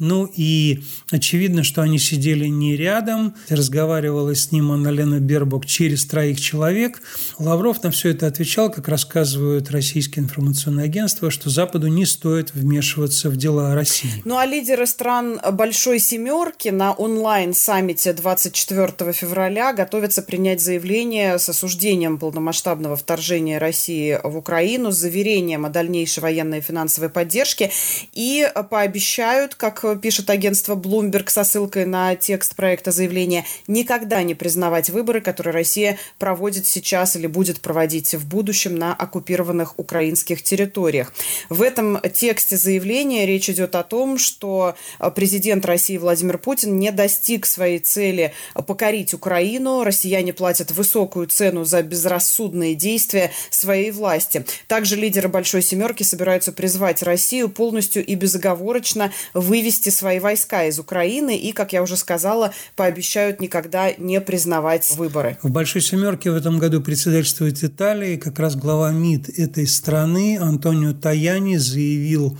Ну 0.00 0.28
и 0.34 0.82
очевидно, 1.12 1.62
что 1.62 1.80
они 1.80 2.00
сидели 2.00 2.46
не 2.46 2.76
рядом. 2.76 3.34
Разговаривала 3.48 4.34
с 4.34 4.50
ним 4.50 4.72
Анна-Лена 4.72 5.20
Бербок 5.20 5.66
через 5.66 6.04
троих 6.04 6.40
человек. 6.40 7.00
Лавров 7.38 7.80
на 7.84 7.92
все 7.92 8.10
это 8.10 8.26
отвечал, 8.26 8.72
как 8.72 8.88
рассказывают 8.88 9.70
российские 9.70 10.24
информационные 10.24 10.86
агентства, 10.86 11.30
что 11.30 11.48
Западу 11.48 11.86
не 11.86 12.06
стоит 12.06 12.54
вмешиваться 12.54 13.30
в 13.30 13.36
дела 13.36 13.72
России. 13.76 14.10
Ну 14.24 14.36
а 14.36 14.46
лидеры 14.46 14.86
стран 14.86 15.40
Большой 15.52 16.00
Семерки 16.00 16.70
на 16.70 16.92
онлайн-саммите 16.92 18.14
24 18.14 19.12
февраля 19.12 19.72
готовятся 19.72 20.22
принять 20.22 20.60
заявление 20.60 21.38
с 21.38 21.48
осуждением 21.48 22.18
полномасштабного 22.18 22.96
вторжения 22.96 23.58
России 23.58 24.18
в 24.24 24.36
Украину, 24.36 24.90
с 24.90 24.96
заверением 24.96 25.66
о 25.66 25.68
дальнейшей 25.68 26.20
военной 26.20 26.58
и 26.58 26.62
финансовой 26.62 27.10
поддержке 27.10 27.70
и 28.12 28.44
пообещают, 28.70 29.54
как 29.54 29.83
пишет 30.00 30.30
агентство 30.30 30.74
Bloomberg 30.74 31.28
со 31.30 31.44
ссылкой 31.44 31.84
на 31.84 32.16
текст 32.16 32.56
проекта 32.56 32.90
заявления, 32.90 33.44
никогда 33.66 34.22
не 34.22 34.34
признавать 34.34 34.90
выборы, 34.90 35.20
которые 35.20 35.52
Россия 35.52 35.98
проводит 36.18 36.66
сейчас 36.66 37.16
или 37.16 37.26
будет 37.26 37.60
проводить 37.60 38.14
в 38.14 38.26
будущем 38.26 38.76
на 38.76 38.94
оккупированных 38.94 39.78
украинских 39.78 40.42
территориях. 40.42 41.12
В 41.48 41.60
этом 41.62 42.00
тексте 42.12 42.56
заявления 42.56 43.26
речь 43.26 43.50
идет 43.50 43.74
о 43.74 43.82
том, 43.82 44.16
что 44.18 44.74
президент 45.14 45.66
России 45.66 45.98
Владимир 45.98 46.38
Путин 46.38 46.78
не 46.78 46.90
достиг 46.90 47.44
своей 47.46 47.78
цели 47.78 48.32
покорить 48.66 49.12
Украину. 49.12 49.84
Россияне 49.84 50.32
платят 50.32 50.70
высокую 50.70 51.26
цену 51.26 51.64
за 51.64 51.82
безрассудные 51.82 52.74
действия 52.74 53.32
своей 53.50 53.90
власти. 53.90 54.46
Также 54.68 54.96
лидеры 54.96 55.28
Большой 55.28 55.62
Семерки 55.62 56.02
собираются 56.02 56.52
призвать 56.52 57.02
Россию 57.02 57.48
полностью 57.48 58.04
и 58.04 58.14
безоговорочно 58.14 59.12
вывести 59.34 59.73
свои 59.90 60.18
войска 60.18 60.64
из 60.64 60.78
Украины 60.78 61.36
и, 61.36 61.52
как 61.52 61.72
я 61.72 61.82
уже 61.82 61.96
сказала, 61.96 62.52
пообещают 62.76 63.40
никогда 63.40 63.92
не 63.98 64.20
признавать 64.20 64.90
выборы. 64.96 65.38
В 65.42 65.50
Большой 65.50 65.82
Семерке 65.82 66.30
в 66.30 66.36
этом 66.36 66.58
году 66.58 66.80
председательствует 66.80 67.62
Италия. 67.62 68.16
Как 68.16 68.38
раз 68.38 68.56
глава 68.56 68.92
МИД 68.92 69.38
этой 69.38 69.66
страны 69.66 70.38
Антонио 70.40 70.92
Таяни 70.92 71.56
заявил 71.56 72.38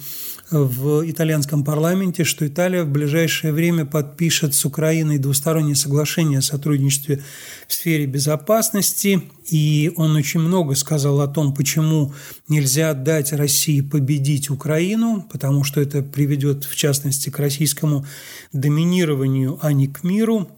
в 0.62 1.08
итальянском 1.10 1.64
парламенте, 1.64 2.24
что 2.24 2.46
Италия 2.46 2.84
в 2.84 2.88
ближайшее 2.88 3.52
время 3.52 3.84
подпишет 3.84 4.54
с 4.54 4.64
Украиной 4.64 5.18
двустороннее 5.18 5.74
соглашение 5.74 6.38
о 6.38 6.42
сотрудничестве 6.42 7.22
в 7.66 7.74
сфере 7.74 8.06
безопасности. 8.06 9.22
И 9.50 9.92
он 9.96 10.16
очень 10.16 10.40
много 10.40 10.74
сказал 10.74 11.20
о 11.20 11.28
том, 11.28 11.54
почему 11.54 12.14
нельзя 12.48 12.94
дать 12.94 13.32
России 13.32 13.80
победить 13.80 14.50
Украину, 14.50 15.26
потому 15.30 15.64
что 15.64 15.80
это 15.80 16.02
приведет, 16.02 16.64
в 16.64 16.76
частности, 16.76 17.30
к 17.30 17.38
российскому 17.38 18.06
доминированию, 18.52 19.58
а 19.60 19.72
не 19.72 19.88
к 19.88 20.04
миру. 20.04 20.48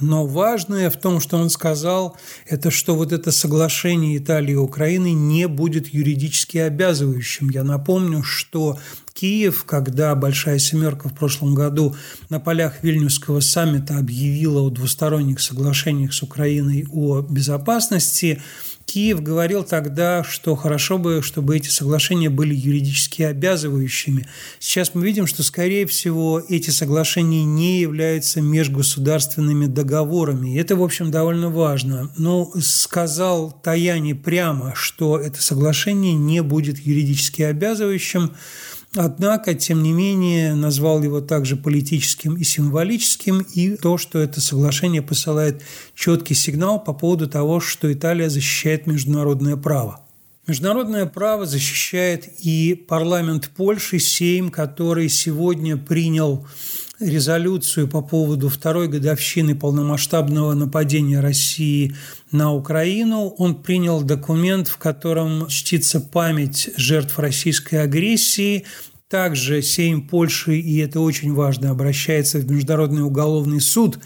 Но 0.00 0.24
важное 0.24 0.88
в 0.88 0.96
том, 0.96 1.20
что 1.20 1.36
он 1.36 1.50
сказал, 1.50 2.16
это 2.46 2.70
что 2.70 2.94
вот 2.94 3.12
это 3.12 3.32
соглашение 3.32 4.16
Италии 4.16 4.52
и 4.52 4.56
Украины 4.56 5.12
не 5.12 5.48
будет 5.48 5.92
юридически 5.92 6.58
обязывающим. 6.58 7.50
Я 7.50 7.64
напомню, 7.64 8.22
что 8.22 8.78
Киев, 9.12 9.64
когда 9.64 10.14
Большая 10.14 10.58
Семерка 10.58 11.08
в 11.08 11.14
прошлом 11.14 11.54
году 11.54 11.94
на 12.28 12.40
полях 12.40 12.82
Вильнюсского 12.82 13.40
саммита 13.40 13.98
объявила 13.98 14.60
о 14.60 14.70
двусторонних 14.70 15.40
соглашениях 15.40 16.12
с 16.12 16.22
Украиной 16.22 16.86
о 16.90 17.20
безопасности, 17.22 18.40
Киев 18.90 19.22
говорил 19.22 19.62
тогда, 19.62 20.24
что 20.24 20.56
хорошо 20.56 20.98
бы, 20.98 21.22
чтобы 21.22 21.56
эти 21.56 21.68
соглашения 21.68 22.28
были 22.28 22.56
юридически 22.56 23.22
обязывающими. 23.22 24.26
Сейчас 24.58 24.94
мы 24.94 25.04
видим, 25.04 25.28
что, 25.28 25.44
скорее 25.44 25.86
всего, 25.86 26.42
эти 26.48 26.70
соглашения 26.70 27.44
не 27.44 27.80
являются 27.80 28.40
межгосударственными 28.40 29.66
договорами. 29.66 30.54
И 30.54 30.58
это, 30.58 30.74
в 30.74 30.82
общем, 30.82 31.12
довольно 31.12 31.50
важно. 31.50 32.10
Но 32.16 32.50
сказал 32.60 33.52
Таяни 33.52 34.12
прямо, 34.12 34.74
что 34.74 35.20
это 35.20 35.40
соглашение 35.40 36.14
не 36.14 36.42
будет 36.42 36.80
юридически 36.80 37.42
обязывающим. 37.42 38.32
Однако, 38.96 39.54
тем 39.54 39.84
не 39.84 39.92
менее, 39.92 40.54
назвал 40.54 41.02
его 41.02 41.20
также 41.20 41.56
политическим 41.56 42.36
и 42.36 42.42
символическим, 42.42 43.40
и 43.40 43.76
то, 43.76 43.98
что 43.98 44.18
это 44.18 44.40
соглашение 44.40 45.00
посылает 45.00 45.62
четкий 45.94 46.34
сигнал 46.34 46.82
по 46.82 46.92
поводу 46.92 47.28
того, 47.28 47.60
что 47.60 47.92
Италия 47.92 48.28
защищает 48.28 48.88
международное 48.88 49.56
право. 49.56 50.00
Международное 50.48 51.06
право 51.06 51.46
защищает 51.46 52.28
и 52.40 52.74
парламент 52.74 53.50
Польши, 53.56 54.00
Сейм, 54.00 54.50
который 54.50 55.08
сегодня 55.08 55.76
принял 55.76 56.44
резолюцию 57.00 57.88
по 57.88 58.02
поводу 58.02 58.48
второй 58.48 58.88
годовщины 58.88 59.54
полномасштабного 59.54 60.52
нападения 60.52 61.20
России 61.20 61.94
на 62.30 62.52
Украину. 62.52 63.28
Он 63.38 63.62
принял 63.62 64.02
документ, 64.02 64.68
в 64.68 64.76
котором 64.76 65.48
чтится 65.48 66.00
память 66.00 66.70
жертв 66.76 67.18
российской 67.18 67.76
агрессии. 67.76 68.64
Также 69.08 69.60
Сейм 69.62 70.06
Польши, 70.06 70.58
и 70.58 70.78
это 70.78 71.00
очень 71.00 71.34
важно, 71.34 71.70
обращается 71.70 72.38
в 72.38 72.48
Международный 72.48 73.02
уголовный 73.02 73.60
суд 73.60 73.98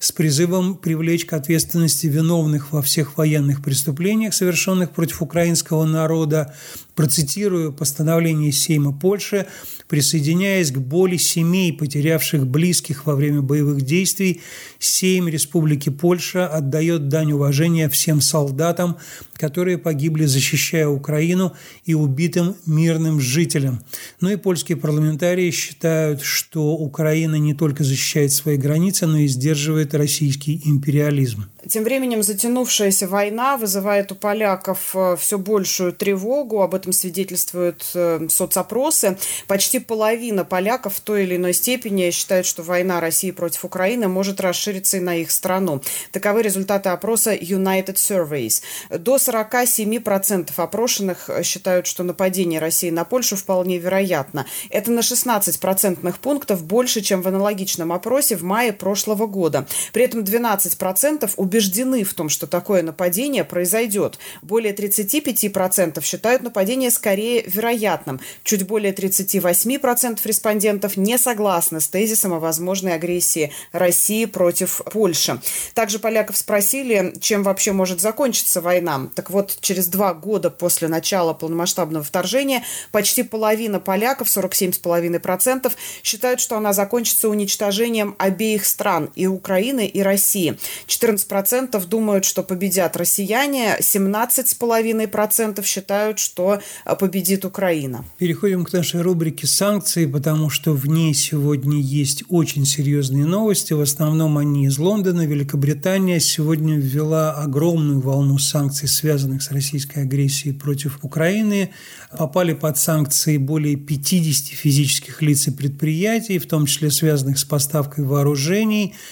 с 0.00 0.12
призывом 0.12 0.76
привлечь 0.76 1.26
к 1.26 1.34
ответственности 1.34 2.06
виновных 2.06 2.72
во 2.72 2.80
всех 2.80 3.18
военных 3.18 3.62
преступлениях, 3.62 4.32
совершенных 4.32 4.92
против 4.92 5.20
украинского 5.20 5.84
народа. 5.84 6.54
Процитирую 6.94 7.72
постановление 7.72 8.50
Сейма 8.50 8.92
Польши 8.92 9.46
Присоединяясь 9.90 10.70
к 10.70 10.78
боли 10.78 11.16
семей, 11.16 11.72
потерявших 11.72 12.46
близких 12.46 13.06
во 13.06 13.16
время 13.16 13.42
боевых 13.42 13.82
действий, 13.82 14.40
Сейм 14.78 15.26
Республики 15.26 15.88
Польша 15.88 16.46
отдает 16.46 17.08
дань 17.08 17.32
уважения 17.32 17.88
всем 17.88 18.20
солдатам, 18.20 18.98
которые 19.34 19.78
погибли, 19.78 20.26
защищая 20.26 20.86
Украину, 20.86 21.54
и 21.86 21.94
убитым 21.94 22.54
мирным 22.66 23.20
жителям. 23.20 23.82
Ну 24.20 24.30
и 24.30 24.36
польские 24.36 24.78
парламентарии 24.78 25.50
считают, 25.50 26.22
что 26.22 26.76
Украина 26.76 27.34
не 27.34 27.54
только 27.54 27.82
защищает 27.82 28.30
свои 28.30 28.56
границы, 28.56 29.08
но 29.08 29.18
и 29.18 29.26
сдерживает 29.26 29.89
российский 29.94 30.60
империализм. 30.64 31.44
Тем 31.68 31.84
временем 31.84 32.22
затянувшаяся 32.22 33.06
война 33.06 33.56
вызывает 33.56 34.12
у 34.12 34.14
поляков 34.14 34.94
э, 34.94 35.16
все 35.18 35.38
большую 35.38 35.92
тревогу. 35.92 36.62
Об 36.62 36.74
этом 36.74 36.92
свидетельствуют 36.92 37.84
э, 37.94 38.26
соцопросы. 38.30 39.18
Почти 39.46 39.78
половина 39.78 40.44
поляков 40.44 40.96
в 40.96 41.00
той 41.00 41.24
или 41.24 41.36
иной 41.36 41.52
степени 41.52 42.10
считают, 42.10 42.46
что 42.46 42.62
война 42.62 43.00
России 43.00 43.30
против 43.30 43.64
Украины 43.64 44.08
может 44.08 44.40
расшириться 44.40 44.96
и 44.96 45.00
на 45.00 45.16
их 45.16 45.30
страну. 45.30 45.82
Таковы 46.12 46.42
результаты 46.42 46.88
опроса 46.88 47.34
United 47.34 47.96
Surveys. 47.96 48.62
До 48.98 49.16
47% 49.16 50.50
опрошенных 50.56 51.28
считают, 51.42 51.86
что 51.86 52.04
нападение 52.04 52.60
России 52.60 52.90
на 52.90 53.04
Польшу 53.04 53.36
вполне 53.36 53.78
вероятно. 53.78 54.46
Это 54.70 54.90
на 54.90 55.02
16 55.02 55.60
процентных 55.60 56.18
пунктов 56.20 56.64
больше, 56.64 57.02
чем 57.02 57.20
в 57.20 57.28
аналогичном 57.28 57.92
опросе 57.92 58.36
в 58.36 58.42
мае 58.42 58.72
прошлого 58.72 59.26
года. 59.26 59.66
При 59.92 60.04
этом 60.04 60.20
12% 60.20 61.30
убеждены 61.50 62.04
в 62.04 62.14
том, 62.14 62.28
что 62.28 62.46
такое 62.46 62.82
нападение 62.82 63.42
произойдет. 63.42 64.20
Более 64.40 64.72
35% 64.72 66.00
считают 66.04 66.42
нападение 66.42 66.92
скорее 66.92 67.42
вероятным. 67.44 68.20
Чуть 68.44 68.68
более 68.68 68.92
38% 68.92 70.20
респондентов 70.24 70.96
не 70.96 71.18
согласны 71.18 71.80
с 71.80 71.88
тезисом 71.88 72.34
о 72.34 72.38
возможной 72.38 72.94
агрессии 72.94 73.52
России 73.72 74.26
против 74.26 74.80
Польши. 74.92 75.40
Также 75.74 75.98
поляков 75.98 76.36
спросили, 76.36 77.14
чем 77.20 77.42
вообще 77.42 77.72
может 77.72 78.00
закончиться 78.00 78.60
война. 78.60 79.08
Так 79.16 79.30
вот, 79.30 79.58
через 79.60 79.88
два 79.88 80.14
года 80.14 80.50
после 80.50 80.86
начала 80.86 81.34
полномасштабного 81.34 82.04
вторжения 82.04 82.62
почти 82.92 83.24
половина 83.24 83.80
поляков, 83.80 84.28
47,5%, 84.28 85.72
считают, 86.04 86.40
что 86.40 86.56
она 86.56 86.72
закончится 86.72 87.28
уничтожением 87.28 88.14
обеих 88.18 88.64
стран, 88.64 89.10
и 89.16 89.26
Украины, 89.26 89.86
и 89.86 90.00
России. 90.00 90.56
14% 90.86 91.39
процентов 91.40 91.88
думают, 91.88 92.26
что 92.26 92.42
победят 92.42 92.98
россияне, 92.98 93.78
17,5% 93.80 95.64
считают, 95.64 96.18
что 96.18 96.60
а, 96.84 96.96
победит 96.96 97.46
Украина. 97.46 98.04
Переходим 98.18 98.66
к 98.66 98.74
нашей 98.74 99.00
рубрике 99.00 99.46
«Санкции», 99.46 100.04
потому 100.04 100.50
что 100.50 100.74
в 100.74 100.86
ней 100.86 101.14
сегодня 101.14 101.80
есть 101.80 102.24
очень 102.28 102.66
серьезные 102.66 103.24
новости. 103.24 103.72
В 103.72 103.80
основном 103.80 104.36
они 104.36 104.66
из 104.66 104.76
Лондона. 104.78 105.24
Великобритания 105.26 106.20
сегодня 106.20 106.76
ввела 106.76 107.32
огромную 107.32 108.00
волну 108.00 108.36
санкций, 108.36 108.86
связанных 108.86 109.42
с 109.42 109.50
российской 109.50 110.00
агрессией 110.00 110.52
против 110.52 110.98
Украины. 111.00 111.70
Попали 112.18 112.52
под 112.52 112.76
санкции 112.76 113.38
более 113.38 113.76
50 113.76 114.48
физических 114.48 115.22
лиц 115.22 115.48
и 115.48 115.52
предприятий, 115.52 116.38
в 116.38 116.46
том 116.46 116.66
числе 116.66 116.90
связанных 116.90 117.38
с 117.38 117.44
поставкой 117.44 118.04
вооружений– 118.04 118.94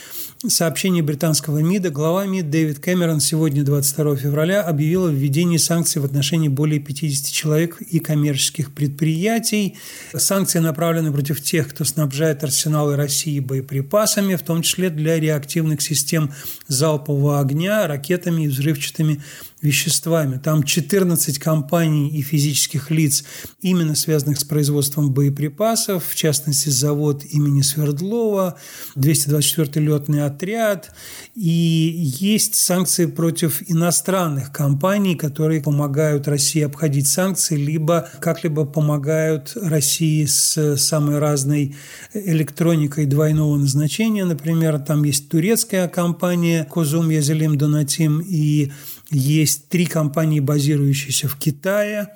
сообщение 0.46 1.02
британского 1.02 1.58
МИДа, 1.58 1.90
глава 1.90 2.24
МИД 2.24 2.50
Дэвид 2.50 2.78
Кэмерон 2.78 3.18
сегодня, 3.20 3.64
22 3.64 4.16
февраля, 4.16 4.62
объявил 4.62 5.06
о 5.06 5.10
введении 5.10 5.56
санкций 5.56 6.00
в 6.00 6.04
отношении 6.04 6.48
более 6.48 6.78
50 6.78 7.32
человек 7.32 7.80
и 7.82 7.98
коммерческих 7.98 8.72
предприятий. 8.72 9.76
Санкции 10.14 10.60
направлены 10.60 11.12
против 11.12 11.42
тех, 11.42 11.68
кто 11.68 11.84
снабжает 11.84 12.44
арсеналы 12.44 12.94
России 12.94 13.40
боеприпасами, 13.40 14.36
в 14.36 14.42
том 14.42 14.62
числе 14.62 14.90
для 14.90 15.18
реактивных 15.18 15.82
систем 15.82 16.32
залпового 16.68 17.40
огня, 17.40 17.86
ракетами 17.88 18.44
и 18.44 18.48
взрывчатыми 18.48 19.20
веществами. 19.60 20.38
Там 20.38 20.62
14 20.62 21.38
компаний 21.38 22.08
и 22.08 22.22
физических 22.22 22.90
лиц, 22.90 23.24
именно 23.60 23.94
связанных 23.94 24.38
с 24.38 24.44
производством 24.44 25.12
боеприпасов, 25.12 26.04
в 26.08 26.14
частности, 26.14 26.68
завод 26.68 27.24
имени 27.30 27.62
Свердлова, 27.62 28.56
224-й 28.96 29.80
летный 29.80 30.24
отряд. 30.24 30.92
И 31.34 32.14
есть 32.20 32.54
санкции 32.54 33.06
против 33.06 33.62
иностранных 33.68 34.52
компаний, 34.52 35.16
которые 35.16 35.60
помогают 35.60 36.28
России 36.28 36.62
обходить 36.62 37.08
санкции, 37.08 37.56
либо 37.56 38.08
как-либо 38.20 38.64
помогают 38.64 39.52
России 39.56 40.24
с 40.24 40.76
самой 40.76 41.18
разной 41.18 41.74
электроникой 42.14 43.06
двойного 43.06 43.56
назначения. 43.56 44.24
Например, 44.24 44.78
там 44.78 45.04
есть 45.04 45.28
турецкая 45.28 45.88
компания 45.88 46.64
Козум 46.64 47.10
Язелим 47.10 47.58
Донатим 47.58 48.20
и 48.20 48.72
есть 49.10 49.68
три 49.68 49.86
компании, 49.86 50.40
базирующиеся 50.40 51.28
в 51.28 51.36
Китае. 51.36 52.08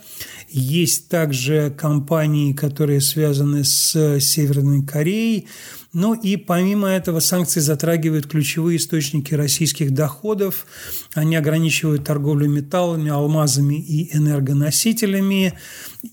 Есть 0.51 1.09
также 1.09 1.75
компании, 1.77 2.53
которые 2.53 3.01
связаны 3.01 3.65
с 3.65 4.21
Северной 4.21 4.85
Кореей. 4.85 5.47
Ну 5.95 6.15
и 6.15 6.37
помимо 6.37 6.89
этого 6.89 7.21
санкции 7.21 7.61
затрагивают 7.61 8.27
ключевые 8.27 8.77
источники 8.77 9.35
российских 9.35 9.93
доходов. 9.93 10.67
Они 11.15 11.37
ограничивают 11.37 12.05
торговлю 12.05 12.49
металлами, 12.49 13.11
алмазами 13.11 13.75
и 13.75 14.15
энергоносителями. 14.15 15.59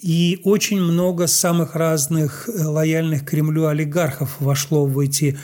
И 0.01 0.39
очень 0.43 0.81
много 0.81 1.27
самых 1.27 1.75
разных 1.75 2.47
э, 2.47 2.63
лояльных 2.63 3.25
Кремлю 3.25 3.67
олигархов 3.67 4.35
вошло 4.39 4.85
в 4.85 4.99
эти 4.99 5.37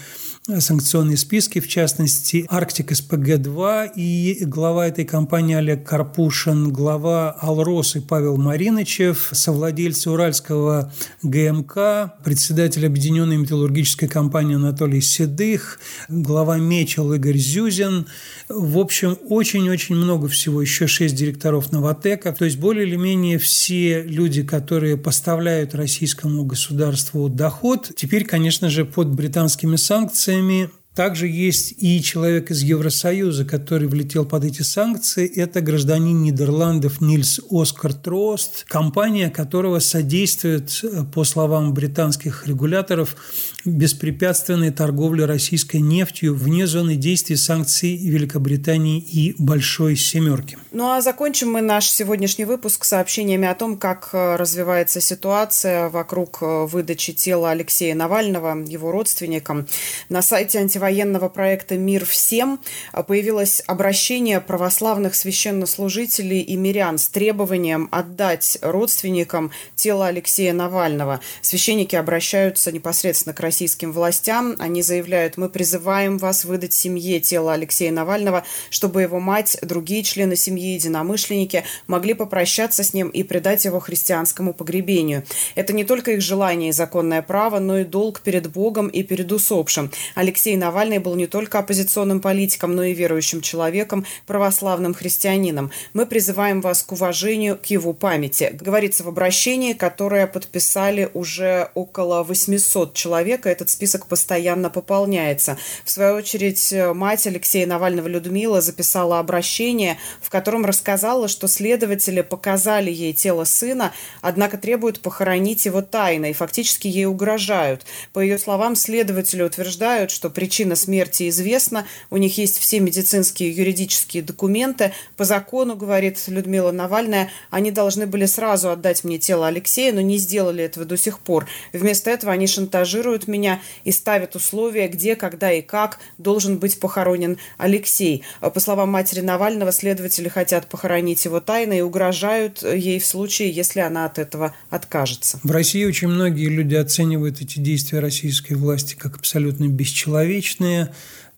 санкционные 0.47 1.17
списки, 1.17 1.59
в 1.59 1.67
частности, 1.67 2.45
Арктик 2.49 2.91
СПГ-2 2.91 3.93
и 3.95 4.45
глава 4.45 4.87
этой 4.87 5.03
компании 5.03 5.55
Олег 5.55 5.83
Карпушин, 5.83 6.71
глава 6.71 7.31
Алросы 7.31 7.99
Павел 7.99 8.37
Маринычев, 8.37 9.29
совладельцы 9.31 10.11
Уральского 10.11 10.93
ГМК, 11.23 12.13
председатель 12.23 12.85
Объединенной 12.85 13.37
металлургической 13.37 14.07
компании 14.07 14.55
Анатолий 14.55 15.01
Седых, 15.01 15.79
глава 16.09 16.57
Мечел 16.57 17.11
Игорь 17.13 17.37
Зюзин. 17.37 18.05
В 18.47 18.77
общем, 18.77 19.17
очень-очень 19.27 19.95
много 19.95 20.27
всего. 20.27 20.61
Еще 20.61 20.85
шесть 20.85 21.15
директоров 21.15 21.71
Новотека. 21.71 22.31
То 22.33 22.45
есть 22.45 22.57
более 22.57 22.85
или 22.85 22.95
менее 22.95 23.39
все 23.39 24.03
люди, 24.03 24.43
которые 24.43 24.95
поставляют 24.95 25.73
российскому 25.73 26.45
государству 26.45 27.29
доход, 27.29 27.91
теперь, 27.95 28.25
конечно 28.25 28.69
же, 28.69 28.85
под 28.85 29.09
британскими 29.09 29.75
санкциями 29.75 30.34
санкциями. 30.35 30.69
Также 30.95 31.27
есть 31.27 31.73
и 31.77 32.01
человек 32.01 32.51
из 32.51 32.61
Евросоюза, 32.61 33.43
который 33.43 33.89
влетел 33.89 34.25
под 34.25 34.45
эти 34.45 34.61
санкции. 34.61 35.27
Это 35.27 35.59
гражданин 35.59 36.21
Нидерландов 36.21 37.01
Нильс 37.01 37.41
Оскар 37.51 37.93
Трост, 37.93 38.63
компания 38.65 39.29
которого 39.29 39.79
содействует, 39.79 40.71
по 41.13 41.25
словам 41.25 41.73
британских 41.73 42.47
регуляторов, 42.47 43.17
беспрепятственной 43.65 44.71
торговле 44.71 45.25
российской 45.25 45.77
нефтью 45.77 46.35
вне 46.35 46.67
зоны 46.67 46.95
действия 46.95 47.37
санкций 47.37 47.97
Великобритании 47.97 48.99
и 48.99 49.35
Большой 49.37 49.95
Семерки. 49.95 50.57
Ну 50.71 50.91
а 50.91 51.01
закончим 51.01 51.51
мы 51.51 51.61
наш 51.61 51.89
сегодняшний 51.89 52.45
выпуск 52.45 52.83
сообщениями 52.85 53.47
о 53.47 53.55
том, 53.55 53.77
как 53.77 54.09
э, 54.13 54.35
развивается 54.35 55.01
ситуация 55.01 55.89
вокруг 55.89 56.39
э, 56.41 56.65
выдачи 56.65 57.13
тела 57.13 57.51
Алексея 57.51 57.95
Навального 57.95 58.61
его 58.65 58.91
родственникам. 58.91 59.67
На 60.09 60.21
сайте 60.21 60.59
антивоенного 60.59 61.29
проекта 61.29 61.77
«Мир 61.77 62.05
всем» 62.05 62.59
появилось 63.07 63.63
обращение 63.67 64.41
православных 64.41 65.15
священнослужителей 65.15 66.41
и 66.41 66.55
мирян 66.55 66.97
с 66.97 67.07
требованием 67.07 67.87
отдать 67.91 68.57
родственникам 68.61 69.51
тело 69.75 70.07
Алексея 70.07 70.53
Навального. 70.53 71.21
Священники 71.41 71.95
обращаются 71.95 72.71
непосредственно 72.71 73.33
к 73.33 73.39
российским 73.55 73.93
властям. 73.93 74.57
Они 74.59 74.81
заявляют, 74.81 75.37
мы 75.37 75.47
призываем 75.47 76.17
вас 76.17 76.43
выдать 76.43 76.73
семье 76.73 77.21
тело 77.21 77.53
Алексея 77.53 77.89
Навального, 77.89 78.43
чтобы 78.69 79.01
его 79.01 79.21
мать, 79.21 79.57
другие 79.61 80.03
члены 80.03 80.35
семьи, 80.35 80.73
единомышленники 80.73 81.63
могли 81.87 82.13
попрощаться 82.15 82.83
с 82.83 82.93
ним 82.93 83.07
и 83.07 83.23
предать 83.23 83.63
его 83.63 83.79
христианскому 83.79 84.53
погребению. 84.53 85.23
Это 85.55 85.71
не 85.71 85.85
только 85.85 86.11
их 86.11 86.21
желание 86.21 86.71
и 86.71 86.73
законное 86.73 87.21
право, 87.21 87.59
но 87.59 87.77
и 87.79 87.85
долг 87.85 88.19
перед 88.19 88.51
Богом 88.51 88.89
и 88.89 89.03
перед 89.03 89.31
усопшим. 89.31 89.89
Алексей 90.15 90.57
Навальный 90.57 90.99
был 90.99 91.15
не 91.15 91.27
только 91.27 91.59
оппозиционным 91.59 92.19
политиком, 92.19 92.75
но 92.75 92.83
и 92.83 92.93
верующим 92.93 93.39
человеком, 93.39 94.05
православным 94.27 94.93
христианином. 94.93 95.71
Мы 95.93 96.05
призываем 96.05 96.59
вас 96.59 96.83
к 96.83 96.91
уважению 96.91 97.57
к 97.57 97.67
его 97.67 97.93
памяти. 97.93 98.57
Говорится 98.59 99.05
в 99.05 99.07
обращении, 99.07 99.71
которое 99.71 100.27
подписали 100.27 101.09
уже 101.13 101.69
около 101.73 102.21
800 102.23 102.93
человек, 102.93 103.44
человека 103.45 103.49
этот 103.49 103.69
список 103.69 104.07
постоянно 104.07 104.69
пополняется. 104.69 105.57
В 105.83 105.89
свою 105.89 106.15
очередь, 106.15 106.73
э, 106.73 106.93
мать 106.93 107.27
Алексея 107.27 107.67
Навального 107.67 108.07
Людмила 108.07 108.61
записала 108.61 109.19
обращение, 109.19 109.97
в 110.21 110.29
котором 110.29 110.65
рассказала, 110.65 111.27
что 111.27 111.47
следователи 111.47 112.21
показали 112.21 112.91
ей 112.91 113.13
тело 113.13 113.45
сына, 113.45 113.91
однако 114.21 114.57
требуют 114.57 114.99
похоронить 114.99 115.65
его 115.65 115.81
тайно 115.81 116.29
и 116.29 116.33
фактически 116.33 116.87
ей 116.87 117.05
угрожают. 117.05 117.85
По 118.13 118.19
ее 118.19 118.37
словам, 118.37 118.75
следователи 118.75 119.43
утверждают, 119.43 120.11
что 120.11 120.29
причина 120.29 120.75
смерти 120.75 121.29
известна, 121.29 121.85
у 122.09 122.17
них 122.17 122.37
есть 122.37 122.57
все 122.59 122.79
медицинские 122.79 123.49
и 123.49 123.53
юридические 123.53 124.23
документы. 124.23 124.91
По 125.17 125.25
закону, 125.25 125.75
говорит 125.75 126.17
Людмила 126.27 126.71
Навальная, 126.71 127.29
они 127.51 127.71
должны 127.71 128.07
были 128.07 128.25
сразу 128.25 128.69
отдать 128.69 129.03
мне 129.03 129.17
тело 129.17 129.47
Алексея, 129.47 129.93
но 129.93 130.01
не 130.01 130.17
сделали 130.17 130.63
этого 130.63 130.85
до 130.85 130.97
сих 130.97 131.19
пор. 131.19 131.47
Вместо 131.73 132.09
этого 132.09 132.33
они 132.33 132.47
шантажируют 132.47 133.24
меня 133.27 133.61
и 133.83 133.91
ставят 133.91 134.35
условия, 134.35 134.87
где, 134.87 135.15
когда 135.15 135.51
и 135.51 135.61
как 135.61 135.99
должен 136.17 136.57
быть 136.57 136.79
похоронен 136.79 137.37
Алексей. 137.57 138.23
По 138.39 138.59
словам 138.59 138.89
матери 138.89 139.21
Навального, 139.21 139.71
следователи 139.71 140.27
хотят 140.27 140.67
похоронить 140.67 141.25
его 141.25 141.39
тайно 141.39 141.73
и 141.73 141.81
угрожают 141.81 142.63
ей 142.63 142.99
в 142.99 143.05
случае, 143.05 143.51
если 143.51 143.79
она 143.79 144.05
от 144.05 144.19
этого 144.19 144.55
откажется. 144.69 145.39
В 145.43 145.51
России 145.51 145.85
очень 145.85 146.07
многие 146.07 146.49
люди 146.49 146.75
оценивают 146.75 147.41
эти 147.41 147.59
действия 147.59 147.99
российской 147.99 148.53
власти 148.53 148.95
как 148.95 149.15
абсолютно 149.17 149.67
бесчеловечные, 149.67 150.91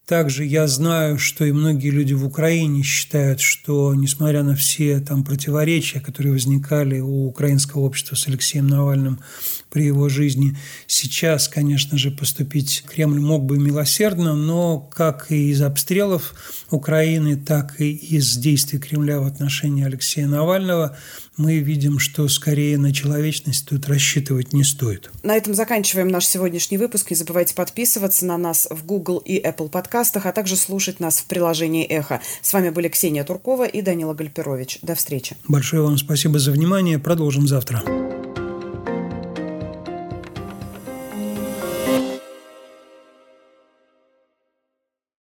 также 0.07 0.45
я 0.45 0.67
знаю, 0.67 1.19
что 1.19 1.43
и 1.43 1.51
многие 1.51 1.89
люди 1.89 2.13
в 2.13 2.25
Украине 2.25 2.81
считают, 2.81 3.41
что, 3.41 3.93
несмотря 3.93 4.41
на 4.41 4.55
все 4.55 5.01
там 5.01 5.25
противоречия, 5.25 5.99
которые 5.99 6.31
возникали 6.31 7.01
у 7.01 7.27
украинского 7.27 7.81
общества 7.81 8.15
с 8.15 8.25
Алексеем 8.25 8.67
Навальным 8.67 9.19
при 9.69 9.83
его 9.83 10.07
жизни, 10.07 10.57
сейчас, 10.87 11.49
конечно 11.49 11.97
же, 11.97 12.11
поступить 12.11 12.85
Кремль 12.87 13.19
мог 13.19 13.43
бы 13.43 13.59
милосердно, 13.59 14.33
но 14.33 14.79
как 14.79 15.29
и 15.29 15.49
из 15.49 15.61
обстрелов 15.61 16.33
Украины, 16.71 17.35
так 17.35 17.81
и 17.81 17.91
из 17.91 18.37
действий 18.37 18.79
Кремля 18.79 19.19
в 19.19 19.25
отношении 19.25 19.83
Алексея 19.83 20.27
Навального 20.27 20.97
мы 21.37 21.59
видим, 21.59 21.99
что 21.99 22.27
скорее 22.27 22.77
на 22.77 22.93
человечность 22.93 23.67
тут 23.67 23.87
рассчитывать 23.87 24.53
не 24.53 24.63
стоит. 24.63 25.11
На 25.23 25.35
этом 25.35 25.53
заканчиваем 25.53 26.07
наш 26.07 26.25
сегодняшний 26.25 26.77
выпуск. 26.77 27.11
Не 27.11 27.15
забывайте 27.15 27.55
подписываться 27.55 28.25
на 28.25 28.37
нас 28.37 28.67
в 28.69 28.85
Google 28.85 29.19
и 29.19 29.39
Apple 29.39 29.69
подкастах, 29.69 30.25
а 30.25 30.31
также 30.31 30.55
слушать 30.55 30.99
нас 30.99 31.19
в 31.19 31.25
приложении 31.25 31.85
«Эхо». 31.85 32.21
С 32.41 32.53
вами 32.53 32.69
были 32.69 32.87
Ксения 32.89 33.23
Туркова 33.23 33.65
и 33.67 33.81
Данила 33.81 34.13
Гальперович. 34.13 34.79
До 34.81 34.95
встречи. 34.95 35.37
Большое 35.47 35.83
вам 35.83 35.97
спасибо 35.97 36.39
за 36.39 36.51
внимание. 36.51 36.99
Продолжим 36.99 37.47
завтра. 37.47 37.83